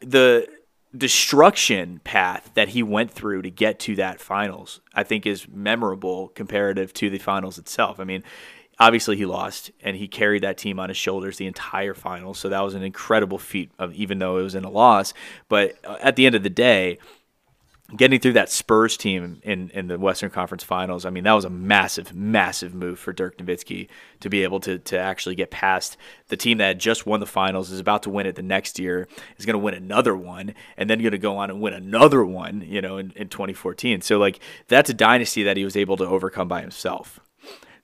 [0.00, 0.48] the
[0.96, 6.28] destruction path that he went through to get to that finals, I think, is memorable
[6.28, 8.00] comparative to the finals itself.
[8.00, 8.24] I mean,
[8.80, 12.48] obviously he lost and he carried that team on his shoulders the entire final so
[12.48, 15.14] that was an incredible feat of even though it was in a loss
[15.48, 16.98] but uh, at the end of the day
[17.96, 21.46] getting through that Spurs team in, in the Western Conference Finals, I mean, that was
[21.46, 23.88] a massive, massive move for Dirk Nowitzki
[24.20, 25.96] to be able to to actually get past
[26.28, 29.08] the team that just won the finals, is about to win it the next year,
[29.38, 32.24] is going to win another one, and then going to go on and win another
[32.24, 34.02] one, you know, in, in 2014.
[34.02, 37.20] So, like, that's a dynasty that he was able to overcome by himself.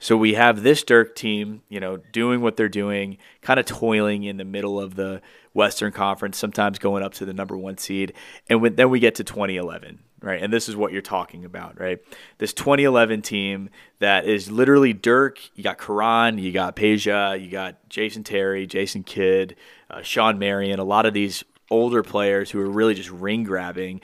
[0.05, 4.25] So we have this Dirk team, you know, doing what they're doing, kind of toiling
[4.25, 5.23] in the middle of the
[5.55, 8.13] Western Conference, sometimes going up to the number one seed.
[8.51, 10.43] And when, then we get to 2011, right?
[10.43, 12.01] And this is what you're talking about, right?
[12.37, 15.39] This 2011 team that is literally Dirk.
[15.55, 19.57] You got Caron, you got Peja, you got Jason Terry, Jason Kidd,
[19.89, 24.03] uh, Shawn Marion, a lot of these older players who are really just ring grabbing.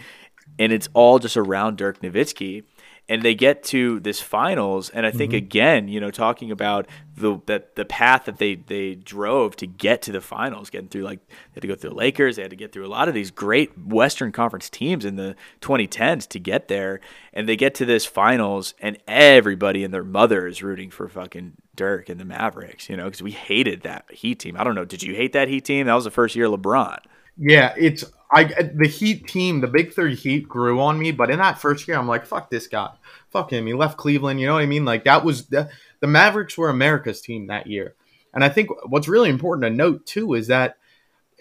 [0.59, 2.65] And it's all just around Dirk Nowitzki
[3.11, 5.39] and they get to this finals and i think mm-hmm.
[5.39, 10.01] again you know talking about the that the path that they they drove to get
[10.01, 12.51] to the finals getting through like they had to go through the lakers they had
[12.51, 16.39] to get through a lot of these great western conference teams in the 2010s to
[16.39, 17.01] get there
[17.35, 21.53] and they get to this finals and everybody and their mother is rooting for fucking
[21.75, 24.57] dirk and the mavericks you know because we hated that heat team.
[24.57, 25.87] I don't know did you hate that heat team?
[25.87, 27.01] That was the first year lebron
[27.41, 31.39] yeah, it's I the Heat team, the Big Three Heat grew on me, but in
[31.39, 32.91] that first year, I'm like, fuck this guy,
[33.31, 33.67] fuck him.
[33.67, 34.41] He left Cleveland.
[34.41, 34.85] You know what I mean?
[34.85, 37.95] Like that was the the Mavericks were America's team that year,
[38.35, 40.77] and I think what's really important to note too is that.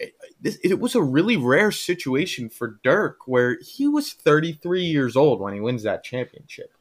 [0.00, 0.06] Eh,
[0.42, 5.38] it, it was a really rare situation for Dirk where he was 33 years old
[5.38, 6.72] when he wins that championship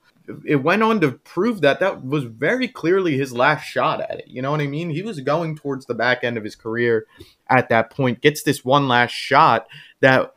[0.46, 4.28] it went on to prove that that was very clearly his last shot at it.
[4.28, 4.90] You know what I mean?
[4.90, 7.06] He was going towards the back end of his career
[7.50, 9.68] at that point, gets this one last shot
[10.02, 10.34] that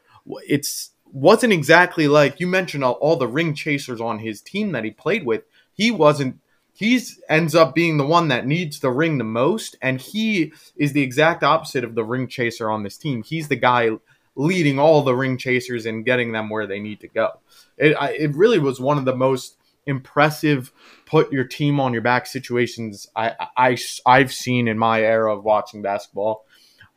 [0.49, 4.85] it's wasn't exactly like you mentioned all, all the ring chasers on his team that
[4.85, 5.43] he played with.
[5.75, 6.39] He wasn't
[6.73, 10.95] he's ends up being the one that needs the ring the most and he is
[10.95, 13.23] the exact opposite of the ring chaser on this team.
[13.23, 13.91] He's the guy
[14.35, 17.33] leading all the ring chasers and getting them where they need to go.
[17.77, 20.73] It, it really was one of the most impressive
[21.07, 25.45] put your team on your back situations I, I I've seen in my era of
[25.45, 26.47] watching basketball.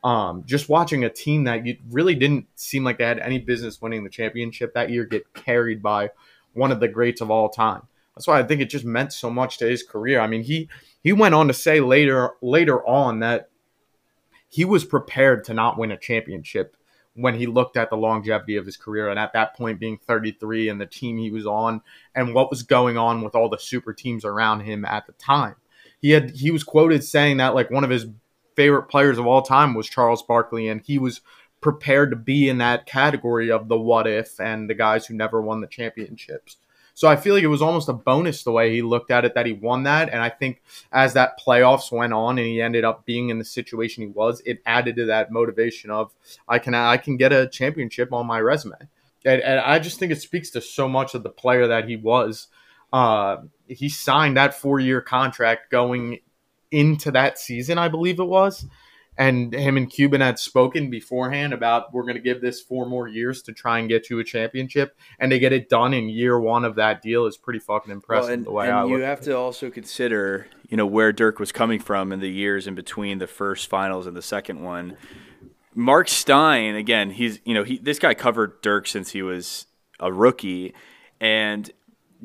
[0.04, 3.82] Um, just watching a team that you really didn't seem like they had any business
[3.82, 6.12] winning the championship that year get carried by
[6.54, 7.88] one of the greats of all time.
[8.16, 10.20] That's why I think it just meant so much to his career.
[10.20, 10.70] I mean, he
[11.02, 13.50] he went on to say later later on that
[14.48, 16.78] he was prepared to not win a championship
[17.16, 20.70] when he looked at the longevity of his career and at that point being 33
[20.70, 21.82] and the team he was on
[22.14, 25.56] and what was going on with all the super teams around him at the time.
[26.02, 28.06] He had he was quoted saying that like one of his
[28.56, 31.22] favorite players of all time was Charles Barkley and he was
[31.62, 35.42] prepared to be in that category of the what if and the guys who never
[35.42, 36.58] won the championships.
[36.96, 39.36] So I feel like it was almost a bonus the way he looked at it
[39.36, 40.10] that he won that.
[40.10, 43.46] And I think as that playoffs went on and he ended up being in the
[43.46, 46.14] situation he was, it added to that motivation of
[46.48, 48.78] I can I can get a championship on my resume.
[49.26, 51.98] And, and I just think it speaks to so much of the player that he
[51.98, 52.48] was.
[52.94, 56.20] Uh, he signed that four year contract going
[56.72, 58.66] into that season, I believe it was
[59.18, 63.08] and him and Cuban had spoken beforehand about we're going to give this four more
[63.08, 66.40] years to try and get you a championship, and to get it done in year
[66.40, 68.28] one of that deal is pretty fucking impressive.
[68.28, 71.40] Well, and, the way and I you have to also consider, you know, where Dirk
[71.40, 74.98] was coming from in the years in between the first finals and the second one.
[75.74, 79.66] Mark Stein, again, he's you know he this guy covered Dirk since he was
[80.00, 80.74] a rookie,
[81.20, 81.72] and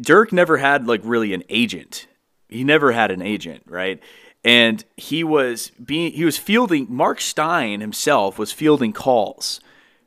[0.01, 2.07] Dirk never had like really an agent.
[2.49, 4.03] He never had an agent, right?
[4.45, 9.61] And he was being he was fielding Mark Stein himself was fielding calls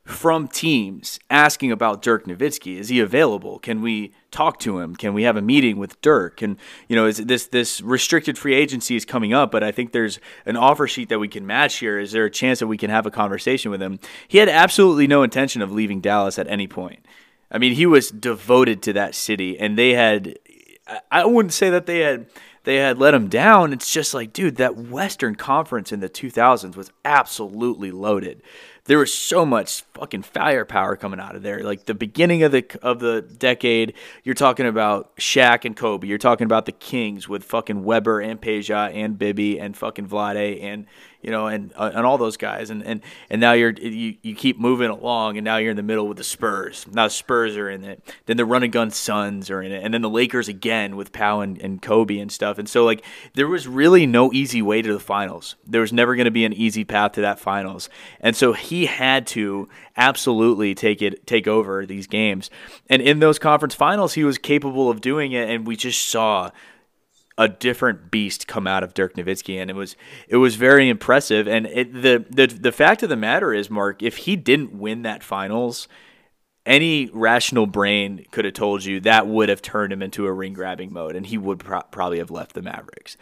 [0.04, 2.76] from teams asking about Dirk Nowitzki.
[2.78, 3.58] Is he available?
[3.58, 4.94] Can we talk to him?
[4.94, 6.42] Can we have a meeting with Dirk?
[6.42, 9.92] And you know, is this this restricted free agency is coming up, but I think
[9.92, 11.98] there's an offer sheet that we can match here.
[11.98, 13.98] Is there a chance that we can have a conversation with him?
[14.28, 17.04] He had absolutely no intention of leaving Dallas at any point.
[17.50, 20.38] I mean, he was devoted to that city, and they had.
[21.10, 22.26] I wouldn't say that they had
[22.64, 23.72] they had let him down.
[23.72, 28.42] It's just like, dude, that Western Conference in the 2000s was absolutely loaded.
[28.86, 31.62] There was so much fucking firepower coming out of there.
[31.62, 36.06] Like the beginning of the of the decade, you're talking about Shaq and Kobe.
[36.06, 40.62] You're talking about the Kings with fucking Webber and Peja and Bibby and fucking Vlade
[40.62, 40.84] and
[41.24, 44.34] you know, and uh, and all those guys, and and and now you're you, you
[44.34, 46.86] keep moving along, and now you're in the middle with the Spurs.
[46.92, 48.02] Now the Spurs are in it.
[48.26, 51.12] Then the Run and Gun Suns are in it, and then the Lakers again with
[51.12, 52.58] Pau and, and Kobe and stuff.
[52.58, 55.56] And so like there was really no easy way to the finals.
[55.66, 57.88] There was never going to be an easy path to that finals,
[58.20, 62.50] and so he had to absolutely take it take over these games.
[62.90, 66.50] And in those conference finals, he was capable of doing it, and we just saw
[67.36, 69.96] a different beast come out of Dirk Nowitzki, and it was
[70.28, 71.48] it was very impressive.
[71.48, 75.02] And it, the the the fact of the matter is, Mark, if he didn't win
[75.02, 75.88] that finals,
[76.64, 80.52] any rational brain could have told you that would have turned him into a ring
[80.52, 83.16] grabbing mode, and he would pro- probably have left the Mavericks.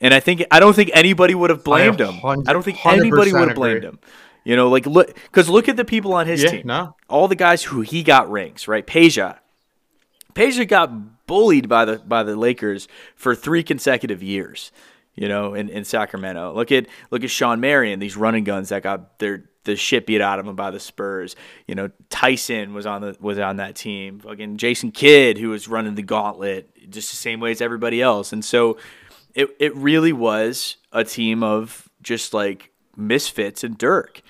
[0.00, 2.20] And I think I don't think anybody would have blamed him.
[2.24, 3.98] I don't think anybody would have blamed him.
[4.44, 6.66] You know, like look because look at the people on his yeah, team.
[6.66, 6.94] No.
[7.08, 8.86] All the guys who he got rings, right?
[8.86, 9.38] Peja.
[10.34, 10.92] Peja got
[11.26, 14.72] bullied by the by the Lakers for three consecutive years.
[15.14, 16.52] You know, in, in Sacramento.
[16.54, 20.22] Look at look at Shawn Marion, these running guns that got their the shit beat
[20.22, 21.36] out of them by the Spurs.
[21.66, 24.20] You know, Tyson was on the was on that team.
[24.20, 28.32] Fucking Jason Kidd, who was running the gauntlet, just the same way as everybody else.
[28.32, 28.78] And so,
[29.34, 34.22] it it really was a team of just like misfits and Dirk.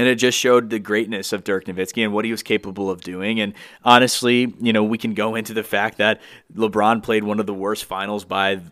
[0.00, 3.02] And it just showed the greatness of Dirk Nowitzki and what he was capable of
[3.02, 3.38] doing.
[3.38, 3.52] And
[3.84, 6.22] honestly, you know, we can go into the fact that
[6.54, 8.62] LeBron played one of the worst finals by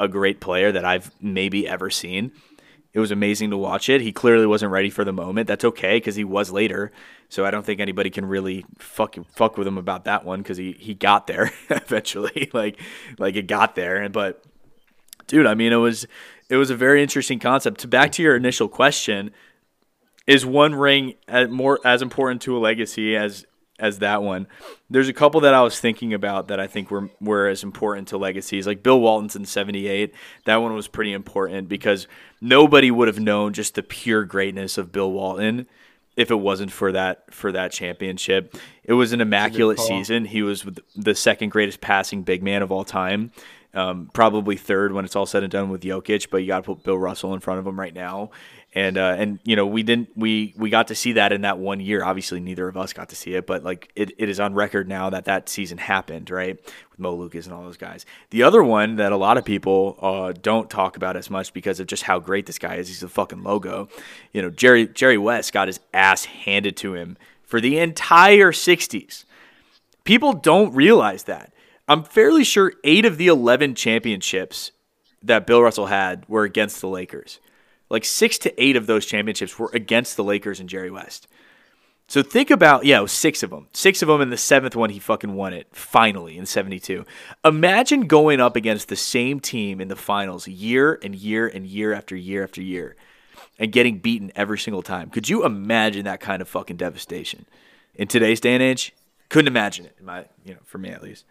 [0.00, 2.32] a great player that I've maybe ever seen.
[2.94, 4.00] It was amazing to watch it.
[4.00, 5.46] He clearly wasn't ready for the moment.
[5.46, 6.90] That's okay because he was later.
[7.28, 10.56] So I don't think anybody can really fuck fuck with him about that one because
[10.56, 12.48] he, he got there eventually.
[12.54, 12.80] like
[13.18, 14.08] like it got there.
[14.08, 14.42] But
[15.26, 16.06] dude, I mean, it was
[16.48, 17.80] it was a very interesting concept.
[17.80, 19.32] To back to your initial question
[20.28, 23.44] is one ring as more as important to a legacy as
[23.80, 24.46] as that one.
[24.90, 28.08] There's a couple that I was thinking about that I think were were as important
[28.08, 28.66] to legacies.
[28.66, 30.14] Like Bill Walton's in '78.
[30.44, 32.06] That one was pretty important because
[32.40, 35.66] nobody would have known just the pure greatness of Bill Walton
[36.14, 38.54] if it wasn't for that for that championship.
[38.84, 40.26] It was an immaculate season.
[40.26, 43.32] He was the second greatest passing big man of all time.
[43.74, 46.74] Um, probably third when it's all said and done with Jokic, but you got to
[46.74, 48.30] put Bill Russell in front of him right now
[48.74, 51.58] and uh, and you know we didn't we we got to see that in that
[51.58, 52.04] one year.
[52.04, 54.88] Obviously, neither of us got to see it, but like it, it is on record
[54.88, 56.58] now that that season happened, right?
[56.90, 58.04] With Mo Lucas and all those guys.
[58.30, 61.80] The other one that a lot of people uh, don't talk about as much because
[61.80, 62.88] of just how great this guy is.
[62.88, 63.88] He's a fucking logo.
[64.32, 69.24] You know, Jerry Jerry West got his ass handed to him for the entire '60s.
[70.04, 71.52] People don't realize that.
[71.88, 74.72] I'm fairly sure eight of the 11 championships
[75.22, 77.40] that Bill Russell had were against the Lakers.
[77.90, 81.26] Like six to eight of those championships were against the Lakers and Jerry West.
[82.08, 84.98] So think about yeah, six of them, six of them, and the seventh one he
[84.98, 87.04] fucking won it finally in '72.
[87.44, 91.92] Imagine going up against the same team in the finals year and year and year
[91.92, 92.96] after year after year,
[93.58, 95.10] and getting beaten every single time.
[95.10, 97.44] Could you imagine that kind of fucking devastation
[97.94, 98.94] in today's day and age?
[99.28, 99.94] Couldn't imagine it.
[99.98, 101.26] In my you know for me at least.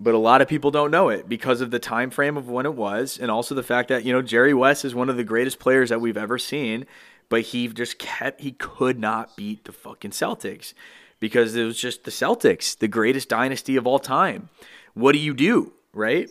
[0.00, 2.66] But a lot of people don't know it because of the time frame of when
[2.66, 5.24] it was, and also the fact that you know Jerry West is one of the
[5.24, 6.86] greatest players that we've ever seen
[7.28, 10.74] but he just kept he could not beat the fucking Celtics
[11.20, 14.48] because it was just the Celtics, the greatest dynasty of all time.
[14.94, 16.30] What do you do, right?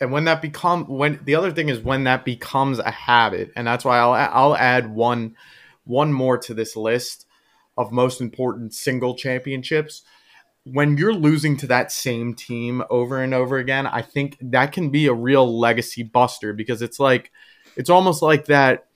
[0.00, 3.66] And when that become when the other thing is when that becomes a habit, and
[3.66, 5.36] that's why I'll I'll add one
[5.84, 7.26] one more to this list
[7.76, 10.02] of most important single championships.
[10.64, 14.90] When you're losing to that same team over and over again, I think that can
[14.90, 17.30] be a real legacy buster because it's like
[17.76, 18.86] it's almost like that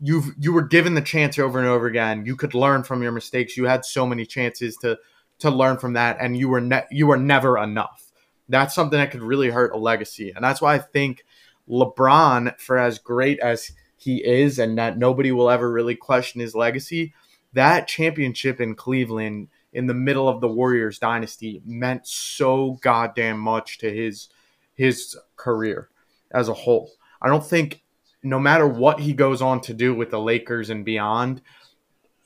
[0.00, 2.26] you've you were given the chance over and over again.
[2.26, 3.56] You could learn from your mistakes.
[3.56, 4.98] You had so many chances to
[5.38, 8.10] to learn from that, and you were ne- you were never enough.
[8.48, 11.24] That's something that could really hurt a legacy, and that's why I think
[11.68, 16.54] LeBron, for as great as he is, and that nobody will ever really question his
[16.54, 17.14] legacy,
[17.52, 23.78] that championship in Cleveland in the middle of the Warriors dynasty meant so goddamn much
[23.78, 24.28] to his
[24.74, 25.88] his career
[26.32, 26.90] as a whole.
[27.20, 27.82] I don't think
[28.22, 31.42] no matter what he goes on to do with the Lakers and beyond,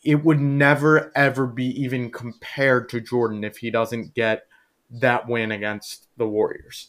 [0.05, 4.47] it would never ever be even compared to Jordan if he doesn't get
[4.90, 6.88] that win against the Warriors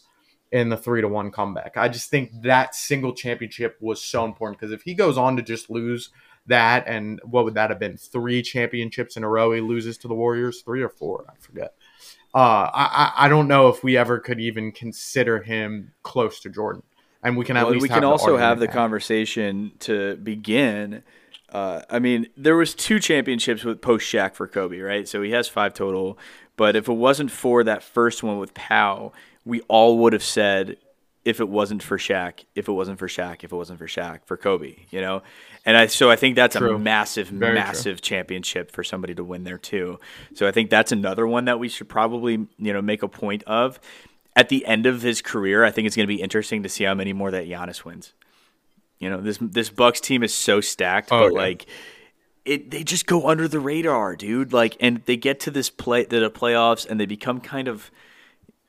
[0.50, 1.76] in the three to one comeback.
[1.76, 5.42] I just think that single championship was so important because if he goes on to
[5.42, 6.10] just lose
[6.48, 7.96] that, and what would that have been?
[7.96, 11.74] Three championships in a row he loses to the Warriors, three or four, I forget.
[12.34, 16.82] Uh, I I don't know if we ever could even consider him close to Jordan
[17.22, 21.02] and we can at well, least we can also have the conversation to begin.
[21.50, 25.08] Uh, I mean, there was two championships with post Shaq for Kobe, right?
[25.08, 26.18] So he has five total.
[26.56, 29.12] But if it wasn't for that first one with Pau,
[29.44, 30.76] we all would have said,
[31.28, 34.20] if it wasn't for Shaq, if it wasn't for Shaq, if it wasn't for Shaq,
[34.24, 35.22] for Kobe, you know.
[35.66, 36.74] And I so I think that's true.
[36.74, 38.16] a massive, Very massive true.
[38.16, 40.00] championship for somebody to win there too.
[40.34, 43.42] So I think that's another one that we should probably you know make a point
[43.44, 43.78] of
[44.34, 46.84] at the end of his career, I think it's going to be interesting to see
[46.84, 48.14] how many more that Giannis wins.
[48.98, 51.38] You know, this this Bucks team is so stacked, oh, but yeah.
[51.38, 51.66] like
[52.46, 54.54] it they just go under the radar, dude.
[54.54, 57.90] Like and they get to this play to the playoffs and they become kind of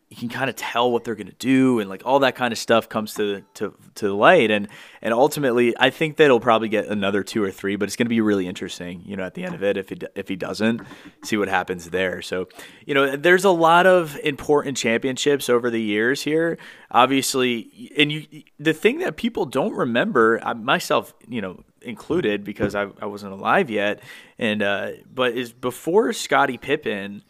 [0.09, 2.51] you can kind of tell what they're going to do and like all that kind
[2.51, 4.67] of stuff comes to to to the light and
[5.03, 8.07] and ultimately I think that he'll probably get another two or three but it's going
[8.07, 10.35] to be really interesting you know at the end of it if he if he
[10.35, 10.81] doesn't
[11.23, 12.23] see what happens there.
[12.23, 12.47] So
[12.85, 16.57] you know there's a lot of important championships over the years here.
[16.89, 22.87] Obviously and you the thing that people don't remember myself you know included because I,
[22.99, 24.01] I wasn't alive yet
[24.39, 27.23] and uh, but is before Scottie Pippen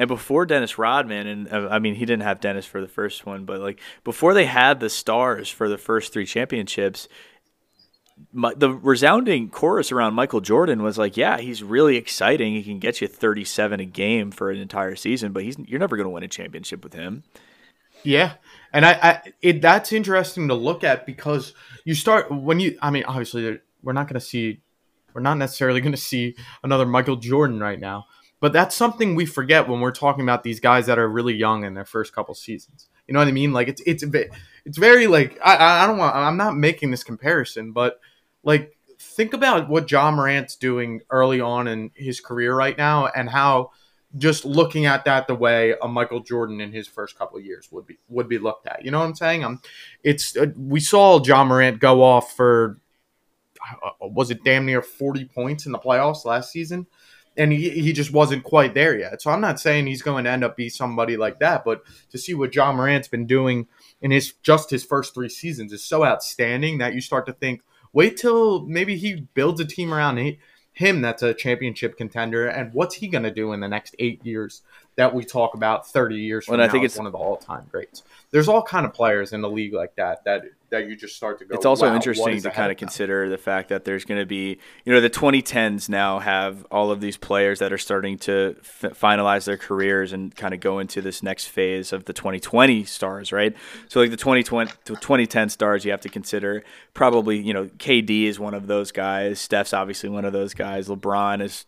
[0.00, 3.26] and before Dennis Rodman, and uh, I mean, he didn't have Dennis for the first
[3.26, 7.06] one, but like before they had the stars for the first three championships,
[8.32, 12.54] my, the resounding chorus around Michael Jordan was like, "Yeah, he's really exciting.
[12.54, 15.98] He can get you 37 a game for an entire season, but he's you're never
[15.98, 17.22] going to win a championship with him."
[18.02, 18.36] Yeah,
[18.72, 21.52] and I, I it, that's interesting to look at because
[21.84, 22.78] you start when you.
[22.80, 24.62] I mean, obviously, we're not going to see,
[25.12, 28.06] we're not necessarily going to see another Michael Jordan right now,
[28.40, 31.64] but that's something we forget when we're talking about these guys that are really young
[31.64, 32.88] in their first couple seasons.
[33.06, 33.52] You know what I mean?
[33.52, 34.02] Like it's it's
[34.64, 38.00] it's very like I I don't want I'm not making this comparison, but
[38.42, 43.28] like think about what Ja Morant's doing early on in his career right now and
[43.28, 43.70] how
[44.16, 47.86] just looking at that the way a Michael Jordan in his first couple years would
[47.86, 48.84] be would be looked at.
[48.84, 49.44] You know what I'm saying?
[49.44, 49.60] Um,
[50.02, 52.80] it's uh, we saw Ja Morant go off for
[53.84, 56.86] uh, was it damn near 40 points in the playoffs last season
[57.36, 59.22] and he, he just wasn't quite there yet.
[59.22, 62.18] So I'm not saying he's going to end up be somebody like that, but to
[62.18, 63.66] see what Ja Morant's been doing
[64.02, 67.62] in his just his first three seasons is so outstanding that you start to think,
[67.92, 70.18] wait till maybe he builds a team around
[70.72, 74.24] him that's a championship contender, and what's he going to do in the next eight
[74.24, 74.62] years
[74.96, 77.18] that we talk about 30 years from well, now I think it's one of the
[77.18, 78.02] all-time greats.
[78.30, 81.38] There's all kind of players in the league like that that that you just start
[81.38, 81.54] to go.
[81.54, 84.58] It's also wow, interesting to kind of consider the fact that there's going to be,
[84.84, 88.92] you know, the 2010s now have all of these players that are starting to f-
[88.98, 93.32] finalize their careers and kind of go into this next phase of the 2020 stars,
[93.32, 93.56] right?
[93.88, 96.64] So like the 2020 2010 stars, you have to consider
[96.94, 99.40] probably, you know, KD is one of those guys.
[99.40, 100.88] Steph's obviously one of those guys.
[100.88, 101.66] LeBron is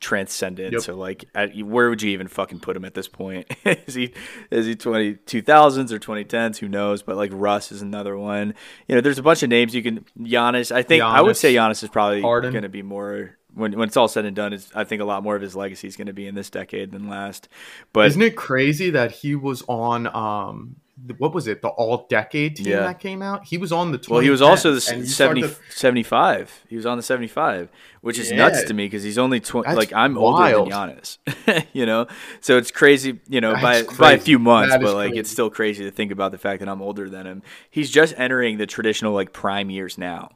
[0.00, 0.72] transcendent.
[0.72, 0.82] Yep.
[0.82, 3.46] So like, at, where would you even fucking put him at this point?
[3.64, 4.12] is he
[4.50, 6.58] is he twenty two thousands or twenty tens?
[6.58, 7.02] Who knows?
[7.02, 8.54] But like Russ is another one.
[8.86, 10.04] You know, there's a bunch of names you can.
[10.18, 13.76] Giannis, I think Giannis, I would say Giannis is probably going to be more when
[13.76, 15.88] when it's all said and done, is I think a lot more of his legacy
[15.88, 17.48] is going to be in this decade than last.
[17.92, 20.76] But isn't it crazy that he was on um
[21.18, 22.80] what was it the all decade team yeah.
[22.80, 25.56] that came out he was on the well he was also the 70, to...
[25.70, 27.68] 75 he was on the 75
[28.00, 28.36] which is yeah.
[28.36, 30.54] nuts to me because he's only 20 like i'm wild.
[30.54, 32.06] older than Giannis you know
[32.40, 35.20] so it's crazy you know by by a few months that but like crazy.
[35.20, 38.14] it's still crazy to think about the fact that i'm older than him he's just
[38.16, 40.30] entering the traditional like prime years now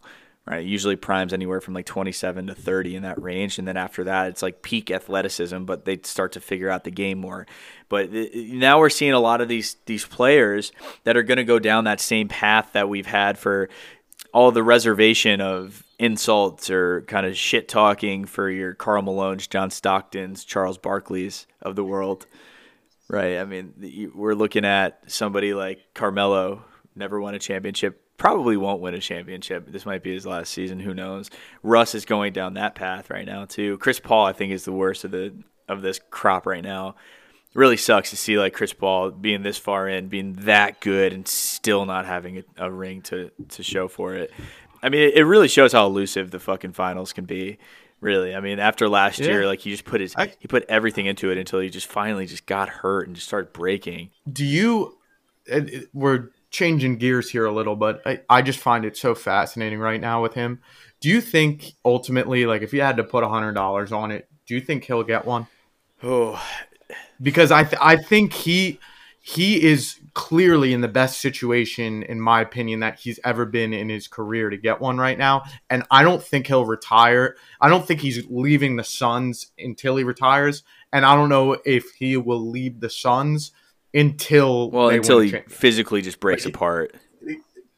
[0.47, 0.65] right?
[0.65, 3.59] Usually primes anywhere from like 27 to 30 in that range.
[3.59, 6.91] And then after that, it's like peak athleticism, but they start to figure out the
[6.91, 7.47] game more.
[7.89, 10.73] But uh, now we're seeing a lot of these, these players
[11.05, 13.69] that are going to go down that same path that we've had for
[14.33, 19.71] all the reservation of insults or kind of shit talking for your Karl Malone's, John
[19.71, 22.27] Stockton's, Charles Barkley's of the world.
[23.09, 23.39] Right.
[23.39, 26.65] I mean, we're looking at somebody like Carmelo,
[26.97, 29.67] never won a championship, probably won't win a championship.
[29.67, 30.79] This might be his last season.
[30.79, 31.29] Who knows?
[31.65, 33.79] Russ is going down that path right now too.
[33.79, 35.35] Chris Paul, I think, is the worst of the
[35.69, 36.91] of this crop right now.
[37.51, 41.13] It really sucks to see like Chris Paul being this far in, being that good,
[41.13, 44.31] and still not having a, a ring to to show for it.
[44.85, 47.59] I mean, it, it, really shows how elusive the fucking finals can be.
[48.01, 49.31] Really, I mean, after last yeah.
[49.31, 51.89] year, like he just put his I, he put everything into it until he just
[51.89, 54.11] finally just got hurt and just started breaking.
[54.33, 54.99] Do you?
[55.93, 60.01] We're changing gears here a little, but I, I just find it so fascinating right
[60.01, 60.61] now with him.
[61.01, 64.29] Do you think ultimately, like, if you had to put a hundred dollars on it,
[64.47, 65.49] do you think he'll get one?
[66.03, 66.41] Oh,
[67.21, 68.79] because I th- I think he
[69.21, 73.89] he is clearly in the best situation, in my opinion, that he's ever been in
[73.89, 75.45] his career to get one right now.
[75.71, 77.37] And I don't think he'll retire.
[77.61, 80.65] I don't think he's leaving the Suns until he retires.
[80.93, 83.53] And I don't know if he will leave the Suns
[83.95, 86.95] until well until he physically just breaks apart.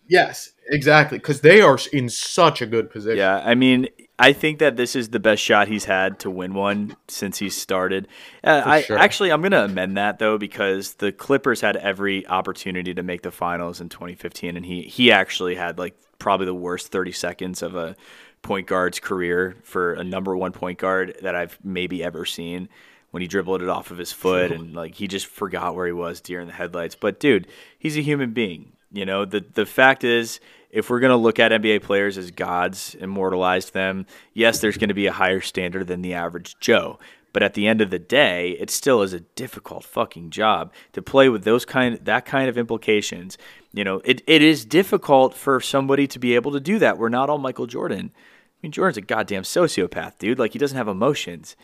[0.07, 3.19] Yes, exactly, because they are in such a good position.
[3.19, 3.89] Yeah, I mean,
[4.19, 7.49] I think that this is the best shot he's had to win one since he
[7.49, 8.07] started.
[8.43, 8.99] Uh, I sure.
[8.99, 13.23] actually I'm going to amend that though because the Clippers had every opportunity to make
[13.23, 17.63] the finals in 2015, and he he actually had like probably the worst 30 seconds
[17.63, 17.97] of a
[18.43, 22.69] point guard's career for a number one point guard that I've maybe ever seen
[23.15, 25.93] when he dribbled it off of his foot and like he just forgot where he
[25.93, 26.97] was during the headlights.
[26.97, 27.47] But dude,
[27.79, 28.73] he's a human being.
[28.91, 32.33] You know, the the fact is if we're going to look at NBA players as
[32.33, 36.99] gods, immortalized them, yes, there's going to be a higher standard than the average Joe.
[37.33, 41.01] But at the end of the day, it still is a difficult fucking job to
[41.01, 43.39] play with those kind that kind of implications.
[43.73, 46.99] You know, it, it is difficult for somebody to be able to do that.
[46.99, 48.11] We're not all Michael Jordan.
[48.13, 50.41] I mean, Jordan's a goddamn sociopath, dude.
[50.41, 51.55] Like he doesn't have emotions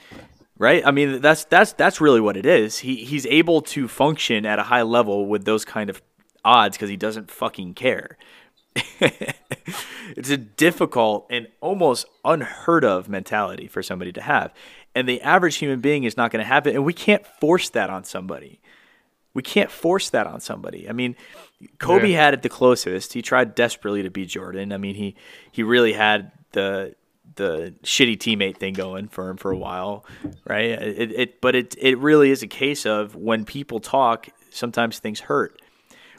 [0.61, 0.87] right?
[0.87, 2.79] I mean, that's that's that's really what it is.
[2.79, 6.01] He he's able to function at a high level with those kind of
[6.45, 8.19] odds because he doesn't fucking care.
[9.01, 14.53] it's a difficult and almost unheard of mentality for somebody to have.
[14.95, 16.75] And the average human being is not going to have it.
[16.75, 18.61] And we can't force that on somebody.
[19.33, 20.89] We can't force that on somebody.
[20.89, 21.17] I mean,
[21.79, 22.25] Kobe yeah.
[22.25, 23.15] had it the closest.
[23.15, 24.73] He tried desperately to beat Jordan.
[24.73, 25.17] I mean, he
[25.51, 26.95] he really had the
[27.37, 30.05] the shitty teammate thing going for him for a while,
[30.47, 30.67] right?
[30.67, 35.21] It, it but it it really is a case of when people talk, sometimes things
[35.21, 35.61] hurt.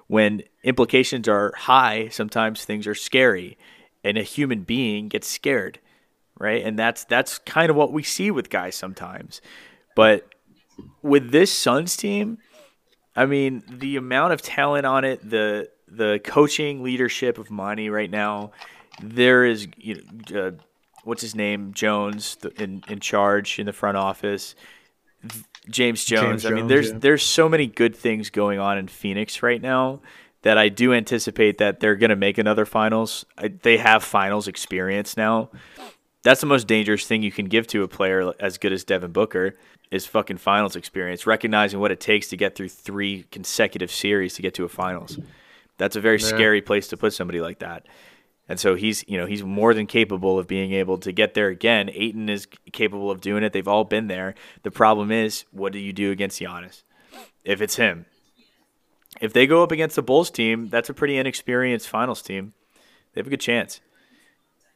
[0.07, 3.57] When implications are high, sometimes things are scary,
[4.03, 5.79] and a human being gets scared,
[6.37, 6.63] right?
[6.63, 9.41] And that's that's kind of what we see with guys sometimes.
[9.95, 10.27] But
[11.01, 12.39] with this Suns team,
[13.15, 18.09] I mean, the amount of talent on it, the the coaching leadership of Monty right
[18.09, 18.51] now,
[19.01, 20.51] there is you know, uh,
[21.03, 24.55] what's his name Jones in in charge in the front office.
[25.69, 26.43] James Jones.
[26.43, 26.97] James I mean, there's yeah.
[26.99, 30.01] there's so many good things going on in Phoenix right now
[30.41, 33.25] that I do anticipate that they're going to make another finals.
[33.37, 35.49] I, they have finals experience now.
[36.23, 39.11] That's the most dangerous thing you can give to a player as good as Devin
[39.11, 39.55] Booker
[39.91, 44.41] is fucking finals experience, recognizing what it takes to get through three consecutive series to
[44.41, 45.19] get to a finals.
[45.77, 46.27] That's a very yeah.
[46.27, 47.87] scary place to put somebody like that.
[48.51, 51.47] And so he's, you know, he's more than capable of being able to get there
[51.47, 51.89] again.
[51.93, 53.53] Ayton is capable of doing it.
[53.53, 54.35] They've all been there.
[54.63, 56.83] The problem is, what do you do against Giannis?
[57.45, 58.07] If it's him,
[59.21, 62.51] if they go up against the Bulls team, that's a pretty inexperienced finals team.
[63.13, 63.79] They have a good chance.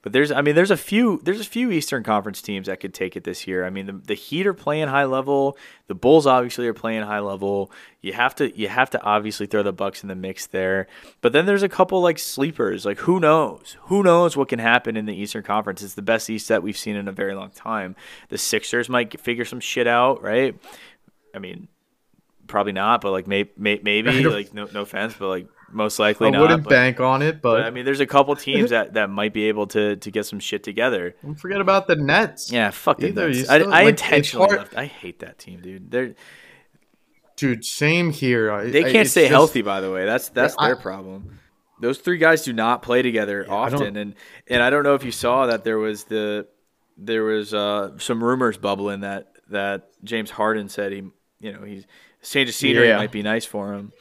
[0.06, 2.94] But there's, I mean, there's a few, there's a few Eastern Conference teams that could
[2.94, 3.66] take it this year.
[3.66, 5.58] I mean, the, the Heat are playing high level.
[5.88, 7.72] The Bulls obviously are playing high level.
[8.02, 10.86] You have to, you have to obviously throw the Bucks in the mix there.
[11.22, 12.86] But then there's a couple like sleepers.
[12.86, 13.78] Like who knows?
[13.86, 15.82] Who knows what can happen in the Eastern Conference?
[15.82, 17.96] It's the best East that we've seen in a very long time.
[18.30, 20.54] The Sixers might figure some shit out, right?
[21.34, 21.68] I mean,
[22.46, 26.28] probably not, but like may, may, maybe like no no offense, but like most likely
[26.28, 26.42] I not.
[26.42, 29.10] wouldn't but, bank on it, but, but I mean, there's a couple teams that, that
[29.10, 31.16] might be able to to get some shit together.
[31.24, 32.52] don't forget about the Nets.
[32.52, 33.50] Yeah, fuck the Either, Nets.
[33.50, 34.76] I, still- I like, intentionally left.
[34.78, 35.92] I hate that team, dude.
[35.92, 36.16] They're
[37.38, 38.50] Dude, same here.
[38.52, 39.62] I- they can't stay just- healthy.
[39.62, 41.40] By the way, that's that's I- their problem.
[41.82, 44.16] Those three guys do not play together I don't- often, and
[44.48, 46.48] and I don't know if you saw that there was the
[46.98, 51.04] there was uh, some rumors bubbling that that James Harden said he
[51.42, 51.86] you know he's
[52.24, 52.96] change of scenery Yeah.
[52.98, 53.92] might be nice for him.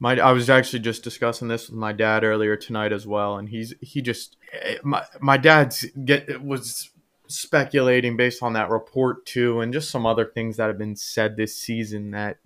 [0.00, 3.48] My, I was actually just discussing this with my dad earlier tonight as well, and
[3.48, 6.90] he's he just eh, my my dad's get was
[7.26, 11.36] speculating based on that report too, and just some other things that have been said
[11.36, 12.38] this season that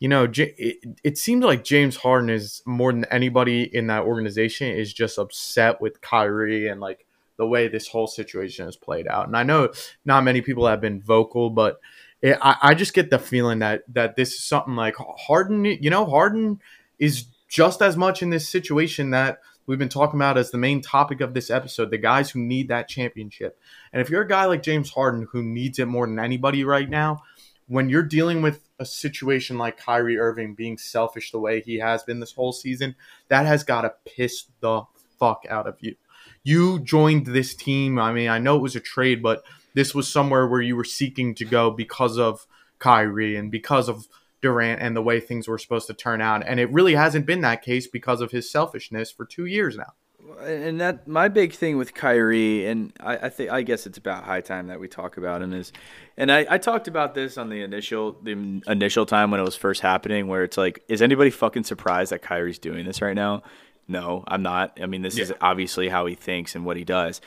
[0.00, 4.68] you know it, it seems like James Harden is more than anybody in that organization
[4.68, 7.06] is just upset with Kyrie and like
[7.38, 9.26] the way this whole situation has played out.
[9.26, 9.72] And I know
[10.04, 11.80] not many people have been vocal, but
[12.20, 15.64] it, I, I just get the feeling that that this is something like Harden.
[15.64, 16.60] You know, Harden
[16.98, 20.80] is just as much in this situation that we've been talking about as the main
[20.80, 21.90] topic of this episode.
[21.90, 23.58] The guys who need that championship,
[23.92, 26.88] and if you're a guy like James Harden who needs it more than anybody right
[26.88, 27.22] now,
[27.66, 32.02] when you're dealing with a situation like Kyrie Irving being selfish the way he has
[32.02, 32.96] been this whole season,
[33.28, 34.82] that has got to piss the
[35.18, 35.94] fuck out of you.
[36.42, 37.98] You joined this team.
[37.98, 39.42] I mean, I know it was a trade, but
[39.74, 42.46] this was somewhere where you were seeking to go because of
[42.78, 44.06] Kyrie and because of
[44.40, 46.42] Durant and the way things were supposed to turn out.
[46.46, 49.94] And it really hasn't been that case because of his selfishness for two years now.
[50.42, 54.24] And that my big thing with Kyrie, and I, I think I guess it's about
[54.24, 55.72] high time that we talk about him is,
[56.16, 59.56] and I, I talked about this on the initial the initial time when it was
[59.56, 63.42] first happening, where it's like, is anybody fucking surprised that Kyrie's doing this right now?
[63.86, 64.78] No, I'm not.
[64.82, 67.22] I mean, this is obviously how he thinks and what he does.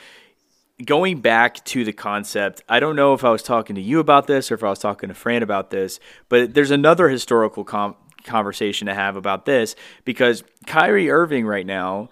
[0.84, 4.26] Going back to the concept, I don't know if I was talking to you about
[4.26, 7.96] this or if I was talking to Fran about this, but there's another historical com-
[8.24, 12.08] conversation to have about this because Kyrie Irving right now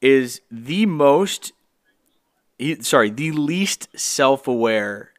[0.00, 1.52] is the most
[2.80, 5.12] sorry, the least self-aware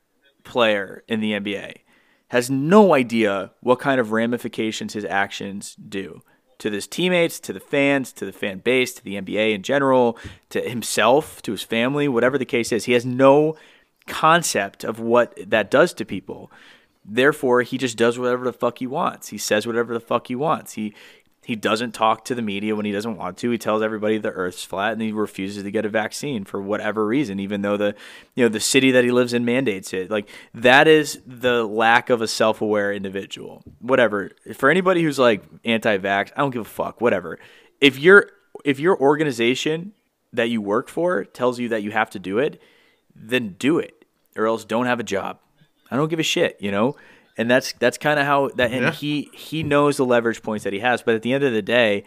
[0.44, 1.74] player in the NBA.
[2.30, 6.22] Has no idea what kind of ramifications his actions do
[6.60, 10.18] to his teammates, to the fans, to the fan base, to the NBA in general,
[10.50, 12.86] to himself, to his family, whatever the case is.
[12.86, 13.56] He has no
[14.08, 16.52] concept of what that does to people.
[17.10, 19.30] Therefore, he just does whatever the fuck he wants.
[19.30, 20.74] He says whatever the fuck he wants.
[20.74, 20.94] He
[21.48, 23.50] he doesn't talk to the media when he doesn't want to.
[23.50, 27.06] He tells everybody the earth's flat and he refuses to get a vaccine for whatever
[27.06, 27.96] reason, even though the
[28.36, 30.12] you know the city that he lives in mandates it.
[30.12, 33.64] Like that is the lack of a self-aware individual.
[33.80, 34.32] Whatever.
[34.56, 37.00] For anybody who's like anti-vax, I don't give a fuck.
[37.00, 37.40] Whatever.
[37.80, 38.30] If your
[38.66, 39.94] if your organization
[40.34, 42.62] that you work for tells you that you have to do it,
[43.16, 44.04] then do it.
[44.36, 45.40] Or else don't have a job.
[45.90, 46.98] I don't give a shit, you know?
[47.38, 48.92] And that's that's kind of how that and Yeah.
[48.92, 51.62] he he knows the leverage points that he has, but at the end of the
[51.62, 52.04] day,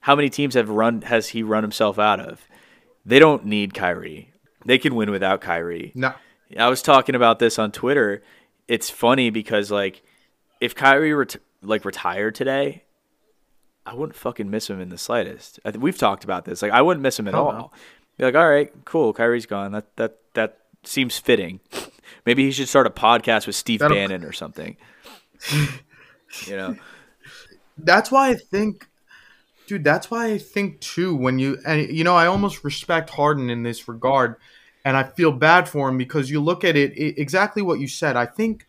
[0.00, 2.46] how many teams have run has he run himself out of?
[3.06, 4.30] They don't need Kyrie.
[4.66, 5.92] They can win without Kyrie.
[5.94, 6.12] No.
[6.58, 8.22] I was talking about this on Twitter.
[8.68, 10.02] It's funny because like
[10.60, 12.84] if Kyrie ret- like retired today,
[13.86, 15.60] I wouldn't fucking miss him in the slightest.
[15.64, 16.60] I th- we've talked about this.
[16.62, 17.52] Like I wouldn't miss him at oh, Hell all.
[17.52, 17.70] no.
[18.18, 19.12] Be like, all right, cool.
[19.12, 19.72] Kyrie's gone.
[19.72, 21.60] That that that seems fitting.
[22.26, 24.76] Maybe he should start a podcast with Steve That'll- Bannon or something.
[26.46, 26.76] you know,
[27.78, 28.86] that's why I think,
[29.66, 29.84] dude.
[29.84, 31.14] That's why I think too.
[31.14, 34.36] When you and you know, I almost respect Harden in this regard,
[34.84, 37.88] and I feel bad for him because you look at it, i exactly what you
[37.88, 38.16] said.
[38.16, 38.66] I think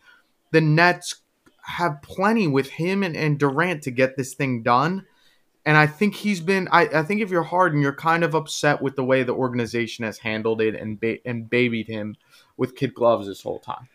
[0.50, 1.16] the Nets
[1.62, 5.04] have plenty with him and, and Durant to get this thing done.
[5.64, 6.68] And I think he's been.
[6.70, 10.04] I, I think if you're Harden, you're kind of upset with the way the organization
[10.04, 12.16] has handled it and ba- and babied him
[12.56, 13.88] with kid gloves this whole time.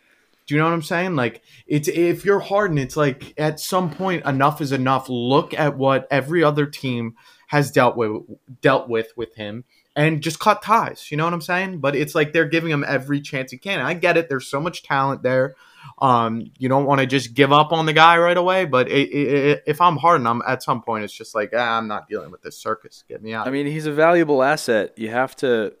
[0.46, 1.16] Do you know what I'm saying?
[1.16, 5.08] Like it's if you're Harden, it's like at some point enough is enough.
[5.08, 7.14] Look at what every other team
[7.48, 8.22] has dealt with
[8.60, 11.10] dealt with with him and just cut ties.
[11.10, 11.78] You know what I'm saying?
[11.78, 13.80] But it's like they're giving him every chance he can.
[13.80, 14.28] I get it.
[14.28, 15.54] There's so much talent there.
[16.00, 18.64] Um, you don't want to just give up on the guy right away.
[18.64, 21.78] But it, it, it, if I'm Harden, I'm at some point it's just like ah,
[21.78, 23.04] I'm not dealing with this circus.
[23.08, 23.46] Get me out.
[23.46, 24.94] I mean, he's a valuable asset.
[24.96, 25.74] You have to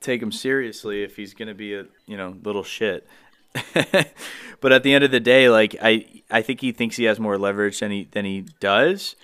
[0.00, 3.06] take him seriously if he's going to be a you know little shit.
[4.60, 7.18] but at the end of the day, like I, I think he thinks he has
[7.18, 9.16] more leverage than he than he does.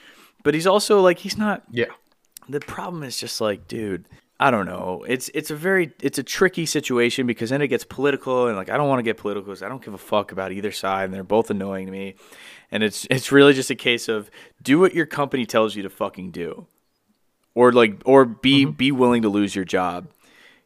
[0.42, 1.62] But he's also like he's not.
[1.70, 1.86] yeah.
[2.46, 4.06] The problem is just like, dude,
[4.38, 5.04] I don't know.
[5.08, 8.68] It's it's a very it's a tricky situation because then it gets political and like
[8.68, 11.04] I don't want to get political because I don't give a fuck about either side
[11.04, 12.16] and they're both annoying to me.
[12.70, 14.30] And it's it's really just a case of
[14.62, 16.66] do what your company tells you to fucking do.
[17.54, 18.72] Or like or be mm-hmm.
[18.72, 20.08] be willing to lose your job.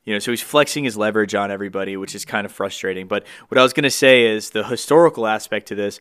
[0.09, 3.09] You know, so he's flexing his leverage on everybody, which is kind of frustrating.
[3.09, 6.01] But what I was going to say is the historical aspect to this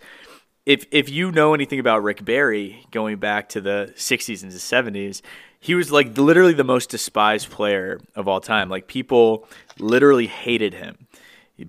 [0.65, 4.55] if if you know anything about Rick Barry going back to the 60s and the
[4.55, 5.21] 70s,
[5.59, 8.69] he was like literally the most despised player of all time.
[8.69, 9.45] Like people
[9.77, 11.07] literally hated him.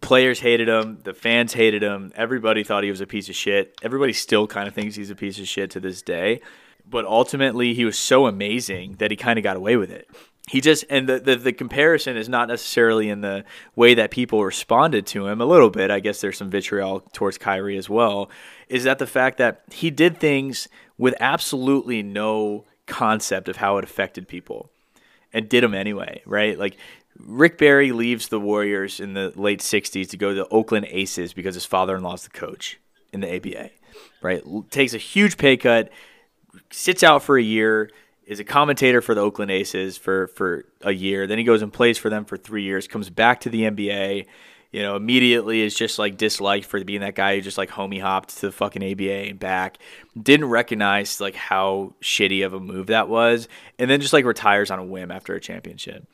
[0.01, 3.76] Players hated him, the fans hated him, everybody thought he was a piece of shit.
[3.82, 6.41] Everybody still kind of thinks he's a piece of shit to this day.
[6.89, 10.09] But ultimately, he was so amazing that he kind of got away with it
[10.49, 13.45] he just and the, the, the comparison is not necessarily in the
[13.77, 15.41] way that people responded to him.
[15.41, 18.31] A little bit i guess there's some vitriol towards Kyrie as well
[18.69, 23.85] is that the fact that he did things with absolutely no concept of how it
[23.85, 24.71] affected people
[25.33, 26.59] and did them anyway right?
[26.59, 26.77] Like
[27.19, 31.33] rick barry leaves the warriors in the late 60s to go to the oakland aces
[31.33, 32.79] because his father-in-law is the coach
[33.13, 33.71] in the aba
[34.23, 34.43] right?
[34.71, 35.91] Takes a huge pay cut
[36.71, 37.91] sits out for a year
[38.29, 41.26] is a commentator for the Oakland Aces for for a year.
[41.26, 42.87] Then he goes and plays for them for three years.
[42.87, 44.26] Comes back to the NBA.
[44.70, 48.03] You know, immediately is just like disliked for being that guy who just like homie
[48.03, 49.79] hopped to the fucking ABA and back.
[50.20, 53.49] Didn't recognize like how shitty of a move that was,
[53.79, 56.07] and then just like retires on a whim after a championship.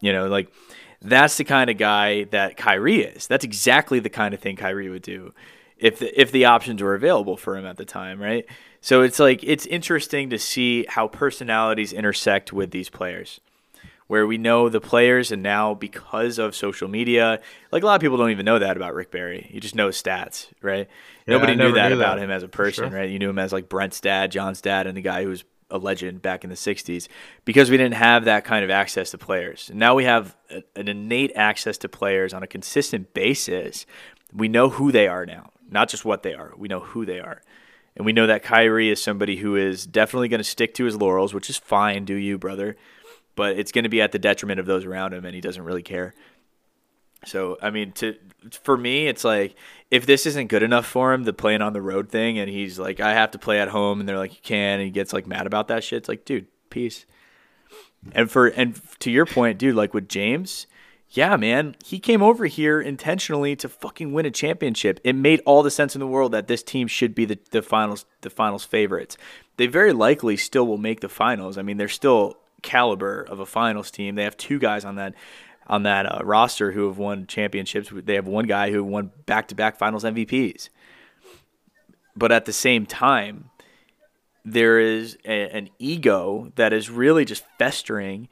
[0.00, 0.52] You know, like
[1.00, 3.26] that's the kind of guy that Kyrie is.
[3.26, 5.32] That's exactly the kind of thing Kyrie would do
[5.78, 8.46] if the, if the options were available for him at the time, right?
[8.84, 13.40] So it's like it's interesting to see how personalities intersect with these players.
[14.08, 17.40] Where we know the players, and now because of social media,
[17.72, 19.48] like a lot of people don't even know that about Rick Barry.
[19.50, 20.86] You just know his stats, right?
[21.26, 22.98] Yeah, Nobody knew that knew about him as a person, sure.
[22.98, 23.08] right?
[23.08, 25.78] You knew him as like Brent's dad, John's dad, and the guy who was a
[25.78, 27.08] legend back in the 60s
[27.46, 29.70] because we didn't have that kind of access to players.
[29.72, 33.86] Now we have a, an innate access to players on a consistent basis.
[34.30, 36.52] We know who they are now, not just what they are.
[36.58, 37.40] We know who they are.
[37.96, 40.96] And we know that Kyrie is somebody who is definitely going to stick to his
[40.96, 42.76] laurels, which is fine, do you, brother?
[43.36, 45.62] But it's going to be at the detriment of those around him, and he doesn't
[45.62, 46.14] really care.
[47.24, 48.16] So, I mean, to
[48.62, 49.56] for me, it's like
[49.90, 52.78] if this isn't good enough for him, the playing on the road thing, and he's
[52.78, 55.12] like, I have to play at home, and they're like, you can, and he gets
[55.12, 55.98] like mad about that shit.
[55.98, 57.06] It's like, dude, peace.
[58.12, 60.66] And for and to your point, dude, like with James,
[61.14, 64.98] yeah, man, he came over here intentionally to fucking win a championship.
[65.04, 67.62] It made all the sense in the world that this team should be the, the
[67.62, 69.16] finals the finals favorites.
[69.56, 71.56] They very likely still will make the finals.
[71.56, 74.16] I mean, they're still caliber of a finals team.
[74.16, 75.14] They have two guys on that
[75.68, 77.90] on that uh, roster who have won championships.
[77.92, 80.68] They have one guy who won back to back finals MVPs.
[82.16, 83.50] But at the same time,
[84.44, 88.28] there is a, an ego that is really just festering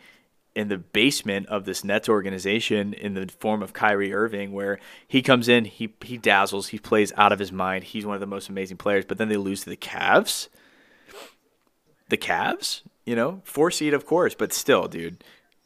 [0.55, 5.23] in the basement of this Nets organization in the form of Kyrie Irving, where he
[5.23, 7.85] comes in, he he dazzles, he plays out of his mind.
[7.85, 10.49] He's one of the most amazing players, but then they lose to the Cavs.
[12.09, 15.25] The Cavs, you know, four seed, of course, but still, dude,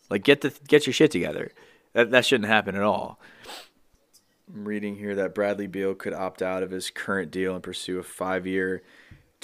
[0.08, 1.50] like get the get your shit together.
[1.92, 3.18] That that shouldn't happen at all.
[4.54, 7.98] I'm reading here that Bradley Beal could opt out of his current deal and pursue
[7.98, 8.82] a five year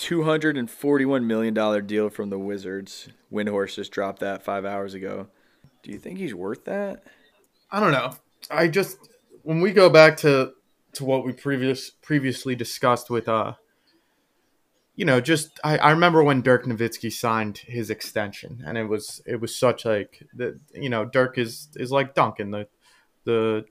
[0.02, 3.08] $241 million deal from the Wizards.
[3.32, 5.28] Windhorst just dropped that five hours ago.
[5.82, 7.04] Do you think he's worth that?
[7.70, 8.14] I don't know.
[8.50, 8.98] I just
[9.42, 10.52] when we go back to
[10.94, 13.54] to what we previous previously discussed with uh
[14.94, 19.22] you know just I, I remember when Dirk Nowitzki signed his extension and it was
[19.26, 22.68] it was such like the you know Dirk is is like Duncan the
[23.24, 23.64] the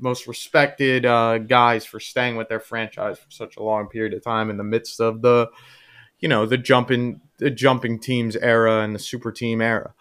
[0.00, 4.22] most respected uh, guys for staying with their franchise for such a long period of
[4.22, 5.48] time in the midst of the,
[6.20, 9.94] you know, the jumping the jumping teams era and the super team era.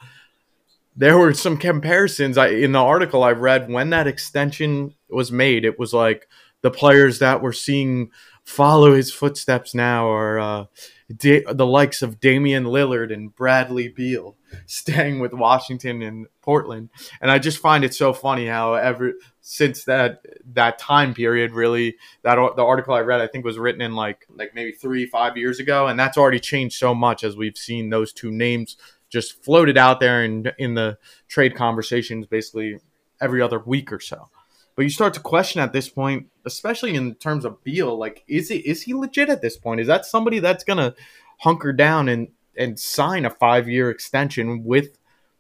[0.96, 5.66] There were some comparisons I, in the article I read when that extension was made.
[5.66, 6.28] It was like
[6.62, 8.12] the players that were seeing
[8.44, 10.66] follow his footsteps now are uh,
[11.10, 14.36] the likes of Damian Lillard and Bradley Beal
[14.66, 16.90] staying with Washington and Portland.
[17.22, 20.22] And I just find it so funny how ever since that
[20.54, 24.26] that time period really that the article I read I think was written in like
[24.30, 27.90] like maybe 3 5 years ago and that's already changed so much as we've seen
[27.90, 28.78] those two names
[29.10, 32.80] just floated out there and in, in the trade conversations basically
[33.22, 34.30] every other week or so.
[34.76, 38.50] But you start to question at this point, especially in terms of Beal, like is
[38.50, 39.82] is he legit at this point?
[39.82, 40.96] Is that somebody that's gonna
[41.40, 44.98] hunker down and and sign a five year extension with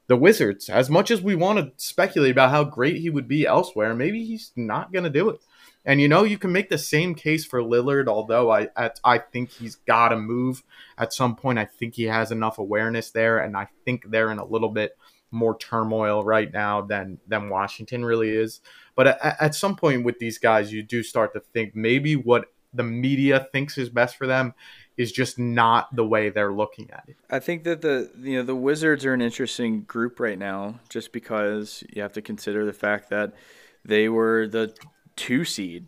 [0.07, 0.69] the Wizards?
[0.69, 4.23] As much as we want to speculate about how great he would be elsewhere, maybe
[4.23, 5.39] he's not gonna do it.
[5.85, 8.69] And you know, you can make the same case for Lillard, although I
[9.03, 10.63] I think he's got to move
[10.97, 11.59] at some point.
[11.59, 14.97] I think he has enough awareness there, and I think they're in a little bit
[15.31, 18.61] more turmoil right now than than Washington really is.
[18.95, 22.45] But at, at some point with these guys, you do start to think maybe what
[22.73, 24.53] the media thinks is best for them
[24.97, 27.15] is just not the way they're looking at it.
[27.29, 31.11] I think that the you know the Wizards are an interesting group right now, just
[31.11, 33.33] because you have to consider the fact that
[33.83, 34.75] they were the
[35.15, 35.87] two seed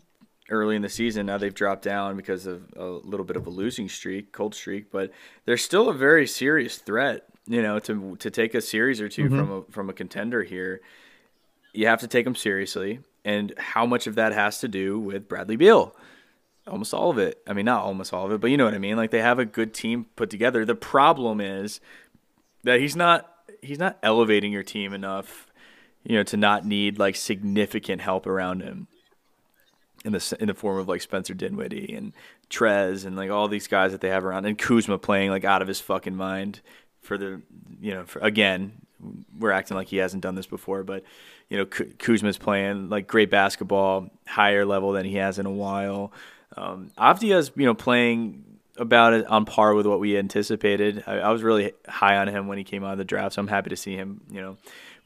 [0.50, 1.26] early in the season.
[1.26, 4.90] Now they've dropped down because of a little bit of a losing streak, cold streak,
[4.90, 5.10] but
[5.44, 7.26] they're still a very serious threat.
[7.46, 9.38] You know, to to take a series or 2 mm-hmm.
[9.38, 10.80] from a from a contender here,
[11.76, 13.00] you have to take them seriously.
[13.24, 15.94] And how much of that has to do with Bradley Beal?
[16.66, 17.42] Almost all of it.
[17.46, 18.96] I mean, not almost all of it, but you know what I mean.
[18.96, 20.64] Like they have a good team put together.
[20.64, 21.80] The problem is
[22.64, 25.46] that he's not he's not elevating your team enough,
[26.04, 28.88] you know, to not need like significant help around him
[30.04, 32.12] in the in the form of like Spencer Dinwiddie and
[32.48, 35.62] Trez and like all these guys that they have around, and Kuzma playing like out
[35.62, 36.60] of his fucking mind
[37.00, 37.42] for the
[37.80, 38.85] you know for, again
[39.38, 41.04] we're acting like he hasn't done this before, but
[41.48, 46.12] you know Kuzma's playing like great basketball, higher level than he has in a while.
[46.56, 48.44] Um, Avdija's you know playing
[48.76, 51.04] about it on par with what we anticipated.
[51.06, 53.40] I, I, was really high on him when he came out of the draft, so
[53.40, 54.56] I'm happy to see him you know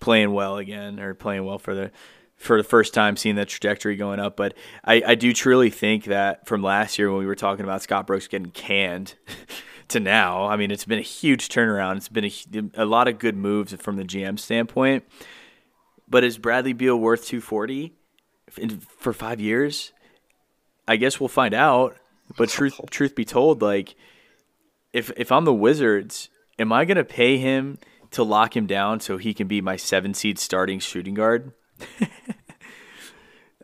[0.01, 1.91] playing well again or playing well for the
[2.37, 4.35] for the first time seeing that trajectory going up.
[4.35, 7.83] But I, I do truly think that from last year when we were talking about
[7.83, 9.15] Scott Brooks getting canned
[9.91, 11.97] to now, I mean, it's been a huge turnaround.
[11.97, 15.05] It's been a, a lot of good moves from the GM standpoint.
[16.09, 17.95] But is Bradley Beal worth 240
[18.89, 19.93] for five years?
[20.89, 21.97] I guess we'll find out.
[22.37, 23.95] But truth, truth be told, like
[24.93, 26.29] if if I'm the Wizards,
[26.59, 27.79] am I gonna pay him
[28.13, 31.53] to lock him down so he can be my seven seed starting shooting guard?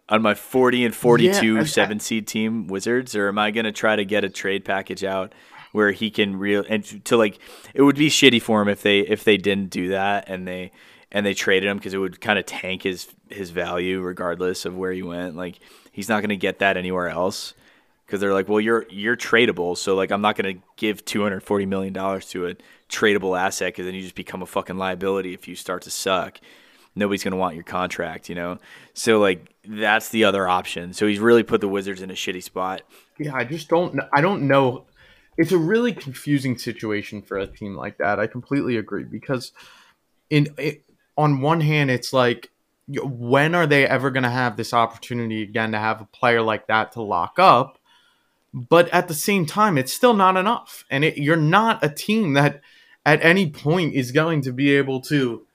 [0.09, 3.73] on my 40 and 42 yeah, seven seed team Wizards, or am I going to
[3.73, 5.33] try to get a trade package out
[5.77, 7.39] where he can real and to like
[7.75, 10.73] it would be shitty for him if they if they didn't do that and they
[11.13, 14.75] and they traded him because it would kind of tank his his value regardless of
[14.75, 15.37] where he went.
[15.37, 15.59] Like
[15.93, 17.53] he's not going to get that anywhere else
[18.07, 21.67] because they're like, well, you're you're tradable, so like I'm not going to give 240
[21.67, 22.55] million dollars to a
[22.89, 26.41] tradable asset because then you just become a fucking liability if you start to suck
[26.97, 28.59] nobody's going to want your contract, you know?
[28.95, 30.95] So, like, that's the other option.
[30.95, 32.81] So he's really put the Wizards in a shitty spot.
[33.19, 34.87] Yeah, I just don't, I don't know.
[35.37, 38.19] It's a really confusing situation for a team like that.
[38.19, 39.53] I completely agree because,
[40.31, 40.85] in it,
[41.17, 42.51] on one hand, it's like,
[42.89, 46.69] when are they ever going to have this opportunity again to have a player like
[46.69, 47.79] that to lock up?
[48.55, 50.85] But at the same time, it's still not enough.
[50.91, 52.63] And it, you're not a team that
[53.05, 55.47] at any point is going to be able to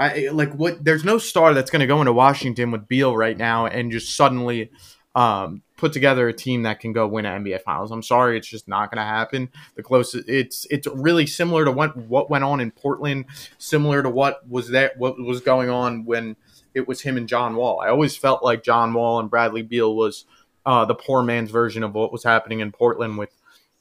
[0.00, 3.36] I like what there's no star that's going to go into Washington with Beal right
[3.36, 4.70] now and just suddenly
[5.14, 7.90] um, put together a team that can go win an NBA Finals.
[7.90, 9.48] I'm sorry, it's just not going to happen.
[9.74, 13.26] The closest it's it's really similar to what what went on in Portland,
[13.58, 16.36] similar to what was that what was going on when
[16.74, 17.80] it was him and John Wall.
[17.80, 20.24] I always felt like John Wall and Bradley Beal was
[20.64, 23.30] uh, the poor man's version of what was happening in Portland with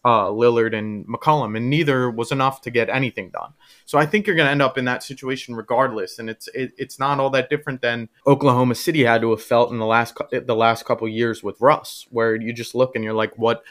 [0.05, 3.53] uh, Lillard and McCollum, and neither was enough to get anything done.
[3.85, 6.71] So I think you're going to end up in that situation regardless, and it's it,
[6.77, 10.15] it's not all that different than Oklahoma City had to have felt in the last
[10.31, 13.63] the last couple years with Russ, where you just look and you're like, what?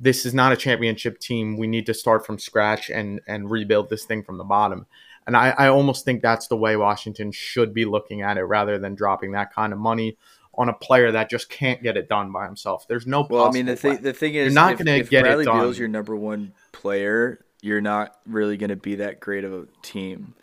[0.00, 1.56] This is not a championship team.
[1.56, 4.86] We need to start from scratch and and rebuild this thing from the bottom.
[5.26, 8.78] And I, I almost think that's the way Washington should be looking at it, rather
[8.78, 10.16] than dropping that kind of money
[10.54, 12.86] on a player that just can't get it done by himself.
[12.86, 13.26] There's no.
[13.28, 15.46] Well, I mean, the thing the thing is, you're not going to get Bradley it
[15.46, 15.60] done.
[15.60, 19.66] Beal's your number one player, you're not really going to be that great of a
[19.82, 20.34] team,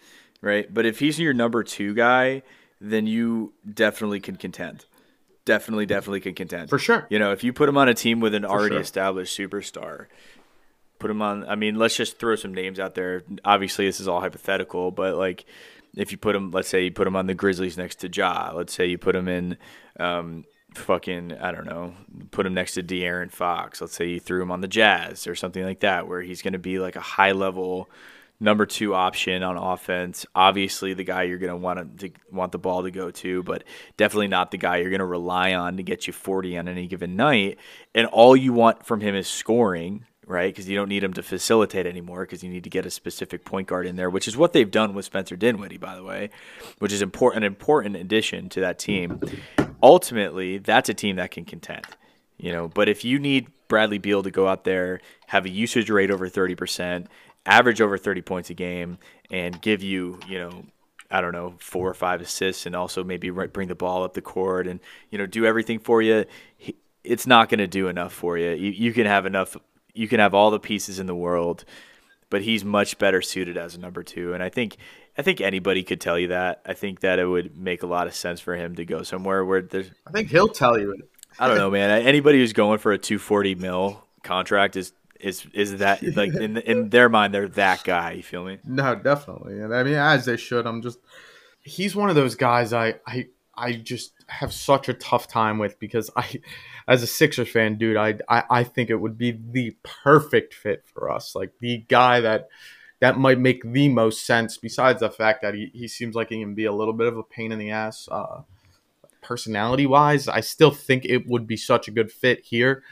[0.42, 0.72] right?
[0.74, 2.44] But if he's your number two guy,
[2.82, 4.86] then you definitely can contend.
[5.46, 7.08] Definitely, definitely can contend for sure.
[7.10, 8.82] You know, if you put him on a team with an for already sure.
[8.82, 10.06] established superstar,
[11.00, 11.48] put him on.
[11.48, 13.24] I mean, let's just throw some names out there.
[13.44, 15.46] Obviously, this is all hypothetical, but like
[15.96, 18.52] if you put him, let's say you put him on the Grizzlies next to Ja,
[18.54, 19.58] let's say you put him in,
[20.00, 21.94] um, fucking, I don't know,
[22.32, 23.82] put him next to De'Aaron Fox.
[23.82, 26.54] Let's say you threw him on the Jazz or something like that, where he's going
[26.54, 27.90] to be like a high level
[28.40, 30.26] number two option on offense.
[30.34, 33.64] Obviously, the guy you're going to want to want the ball to go to, but
[33.98, 36.88] definitely not the guy you're going to rely on to get you 40 on any
[36.88, 37.58] given night.
[37.94, 40.54] And all you want from him is scoring right?
[40.54, 43.44] Because you don't need him to facilitate anymore because you need to get a specific
[43.44, 46.30] point guard in there, which is what they've done with Spencer Dinwiddie, by the way,
[46.78, 49.20] which is important, an important addition to that team.
[49.82, 51.88] Ultimately, that's a team that can contend,
[52.38, 52.68] you know.
[52.68, 56.30] But if you need Bradley Beal to go out there, have a usage rate over
[56.30, 57.08] thirty percent,
[57.48, 59.00] average over thirty points a game,
[59.32, 60.66] and give you, you know,
[61.10, 64.22] I don't know, four or five assists, and also maybe bring the ball up the
[64.22, 66.26] court and you know do everything for you.
[67.04, 68.52] It's not going to do enough for you.
[68.52, 69.58] You can have enough
[70.00, 71.66] you can have all the pieces in the world,
[72.30, 74.34] but he's much better suited as a number two.
[74.34, 74.78] And I think
[75.18, 76.62] I think anybody could tell you that.
[76.66, 79.44] I think that it would make a lot of sense for him to go somewhere
[79.44, 79.92] where there's.
[80.08, 81.10] I think he'll tell you it.
[81.38, 81.90] I don't know, man.
[82.08, 86.90] Anybody who's going for a 240 mil contract is is is that like in in
[86.90, 88.14] their mind they're that guy.
[88.14, 88.60] You feel me?
[88.64, 90.66] No, definitely, and I mean as they should.
[90.66, 91.00] I'm just
[91.62, 93.28] he's one of those guys I I
[93.60, 96.42] I just have such a tough time with because I,
[96.88, 100.84] as a Sixers fan, dude, I, I I think it would be the perfect fit
[100.86, 101.36] for us.
[101.36, 102.50] Like the guy that
[103.00, 104.58] that might make the most sense.
[104.58, 107.18] Besides the fact that he, he seems like he can be a little bit of
[107.18, 108.42] a pain in the ass, uh,
[109.22, 110.28] personality wise.
[110.28, 112.84] I still think it would be such a good fit here.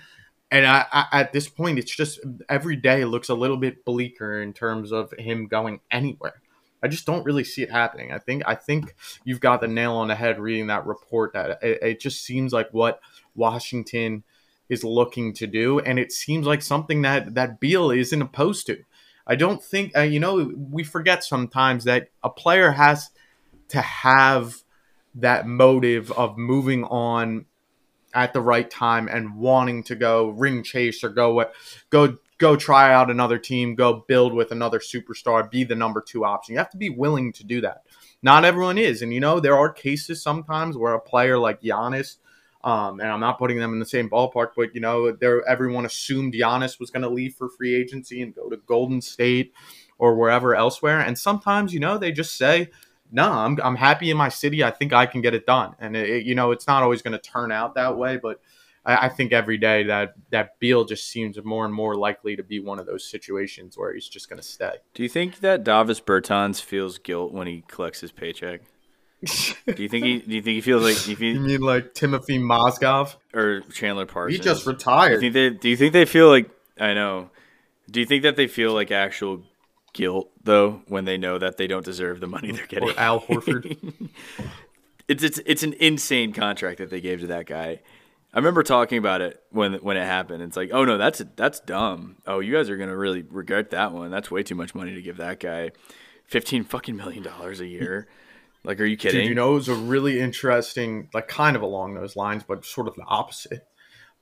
[0.50, 4.42] And I, I, at this point, it's just every day looks a little bit bleaker
[4.42, 6.42] in terms of him going anywhere.
[6.82, 8.12] I just don't really see it happening.
[8.12, 11.34] I think I think you've got the nail on the head reading that report.
[11.34, 13.00] That it, it just seems like what
[13.36, 14.24] Washington
[14.70, 18.84] is looking to do, and it seems like something that that Beal isn't opposed to.
[19.26, 23.10] I don't think uh, you know we forget sometimes that a player has
[23.70, 24.64] to have
[25.16, 27.46] that motive of moving on
[28.14, 31.46] at the right time and wanting to go ring chase or go
[31.90, 36.26] go go try out another team, go build with another superstar, be the number two
[36.26, 36.54] option.
[36.54, 37.84] You have to be willing to do that.
[38.22, 42.18] Not everyone is, and you know there are cases sometimes where a player like Giannis,
[42.64, 45.16] um, and I'm not putting them in the same ballpark, but you know
[45.48, 49.54] everyone assumed Giannis was going to leave for free agency and go to Golden State
[50.00, 52.70] or wherever elsewhere, and sometimes you know they just say.
[53.10, 54.66] No, I'm, I'm happy in my city.
[54.66, 55.78] I think I can get it done.
[55.80, 58.42] And, it, you know, it's not always going to turn out that way, but
[58.88, 62.44] I, I think every day that that Beal just seems more and more likely to
[62.44, 64.78] be one of those situations where he's just going to stay.
[64.96, 68.62] Do you think that Davis Bertans feels guilt when he collects his paycheck?
[69.26, 70.20] do you think he?
[70.20, 70.96] Do you think he feels like?
[70.96, 74.38] He, you mean like Timofey Mozgov or Chandler Parsons?
[74.38, 75.20] He just retired.
[75.20, 75.60] Do you think they?
[75.60, 76.50] Do you think they feel like?
[76.80, 77.32] I know.
[77.90, 79.44] Do you think that they feel like actual
[79.94, 82.90] guilt though when they know that they don't deserve the money they're getting?
[82.90, 84.10] Or Al Horford.
[85.08, 87.80] it's it's it's an insane contract that they gave to that guy.
[88.38, 90.44] I remember talking about it when when it happened.
[90.44, 92.18] It's like, oh no, that's that's dumb.
[92.28, 94.12] Oh, you guys are gonna really regret that one.
[94.12, 95.72] That's way too much money to give that guy
[96.24, 98.08] fifteen fucking million dollars a year.
[98.64, 99.22] Like, are you kidding?
[99.22, 102.66] Dude, you know, it was a really interesting, like, kind of along those lines, but
[102.66, 103.66] sort of the opposite.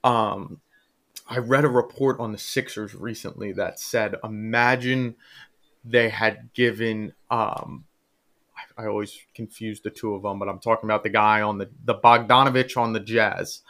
[0.03, 0.61] Um,
[1.27, 5.15] I read a report on the Sixers recently that said, imagine
[5.83, 7.85] they had given um,
[8.77, 11.69] I always confuse the two of them, but I'm talking about the guy on the
[11.83, 13.61] the Bogdanovich on the Jazz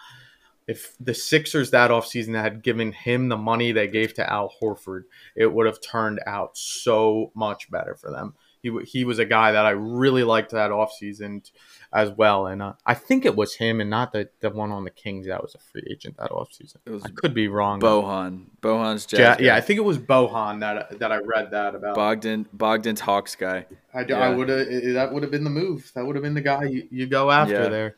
[0.67, 5.03] if the Sixers that offseason had given him the money they gave to Al Horford,
[5.35, 8.33] it would have turned out so much better for them.
[8.61, 11.47] He, he was a guy that I really liked that offseason
[11.93, 12.47] as well.
[12.47, 15.27] And uh, I think it was him and not the, the one on the Kings
[15.27, 16.77] that was a free agent that offseason.
[16.83, 17.79] It was I could be wrong.
[17.79, 18.45] Bojan.
[18.63, 19.19] Bojan's Jazz.
[19.19, 21.93] Yeah, yeah, I think it was Bojan that that I read that about.
[21.93, 23.67] Bogdan Bogdan's Hawks guy.
[23.93, 24.17] I, yeah.
[24.17, 25.91] I would have that would have been the move.
[25.93, 27.69] That would have been the guy you, you go after yeah.
[27.69, 27.95] there.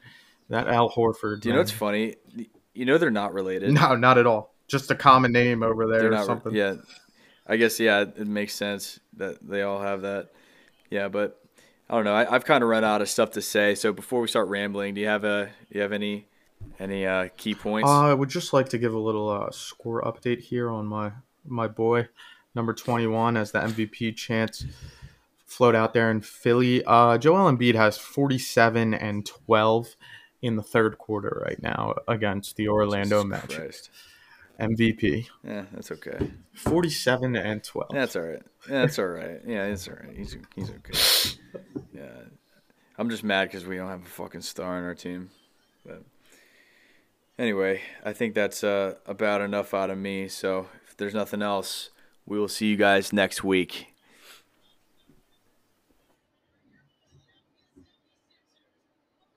[0.49, 1.41] That Al Horford.
[1.41, 2.15] Do you know what's funny?
[2.77, 3.73] You know they're not related.
[3.73, 4.53] No, not at all.
[4.67, 6.53] Just a common name over there or something.
[6.53, 6.75] Yeah,
[7.47, 10.29] I guess yeah, it makes sense that they all have that.
[10.89, 11.41] Yeah, but
[11.89, 12.13] I don't know.
[12.13, 13.75] I, have kind of run out of stuff to say.
[13.75, 16.27] So before we start rambling, do you have a do you have any
[16.79, 17.89] any uh, key points?
[17.89, 21.11] Uh, I would just like to give a little uh, score update here on my
[21.45, 22.09] my boy
[22.53, 24.65] number twenty one as the MVP chance
[25.45, 26.83] float out there in Philly.
[26.85, 29.95] Uh, Joel Embiid has forty seven and twelve
[30.47, 33.73] in the third quarter right now against the Orlando Magic.
[34.59, 35.27] MVP.
[35.43, 36.31] Yeah, that's okay.
[36.53, 37.91] Forty-seven and twelve.
[37.91, 38.41] That's all right.
[38.67, 39.39] Yeah, that's all right.
[39.45, 40.17] Yeah, it's all right.
[40.17, 41.61] He's he's okay.
[41.93, 42.09] Yeah,
[42.97, 45.29] I'm just mad because we don't have a fucking star on our team.
[45.85, 46.01] But
[47.37, 50.27] anyway, I think that's uh, about enough out of me.
[50.27, 51.91] So if there's nothing else,
[52.25, 53.93] we will see you guys next week.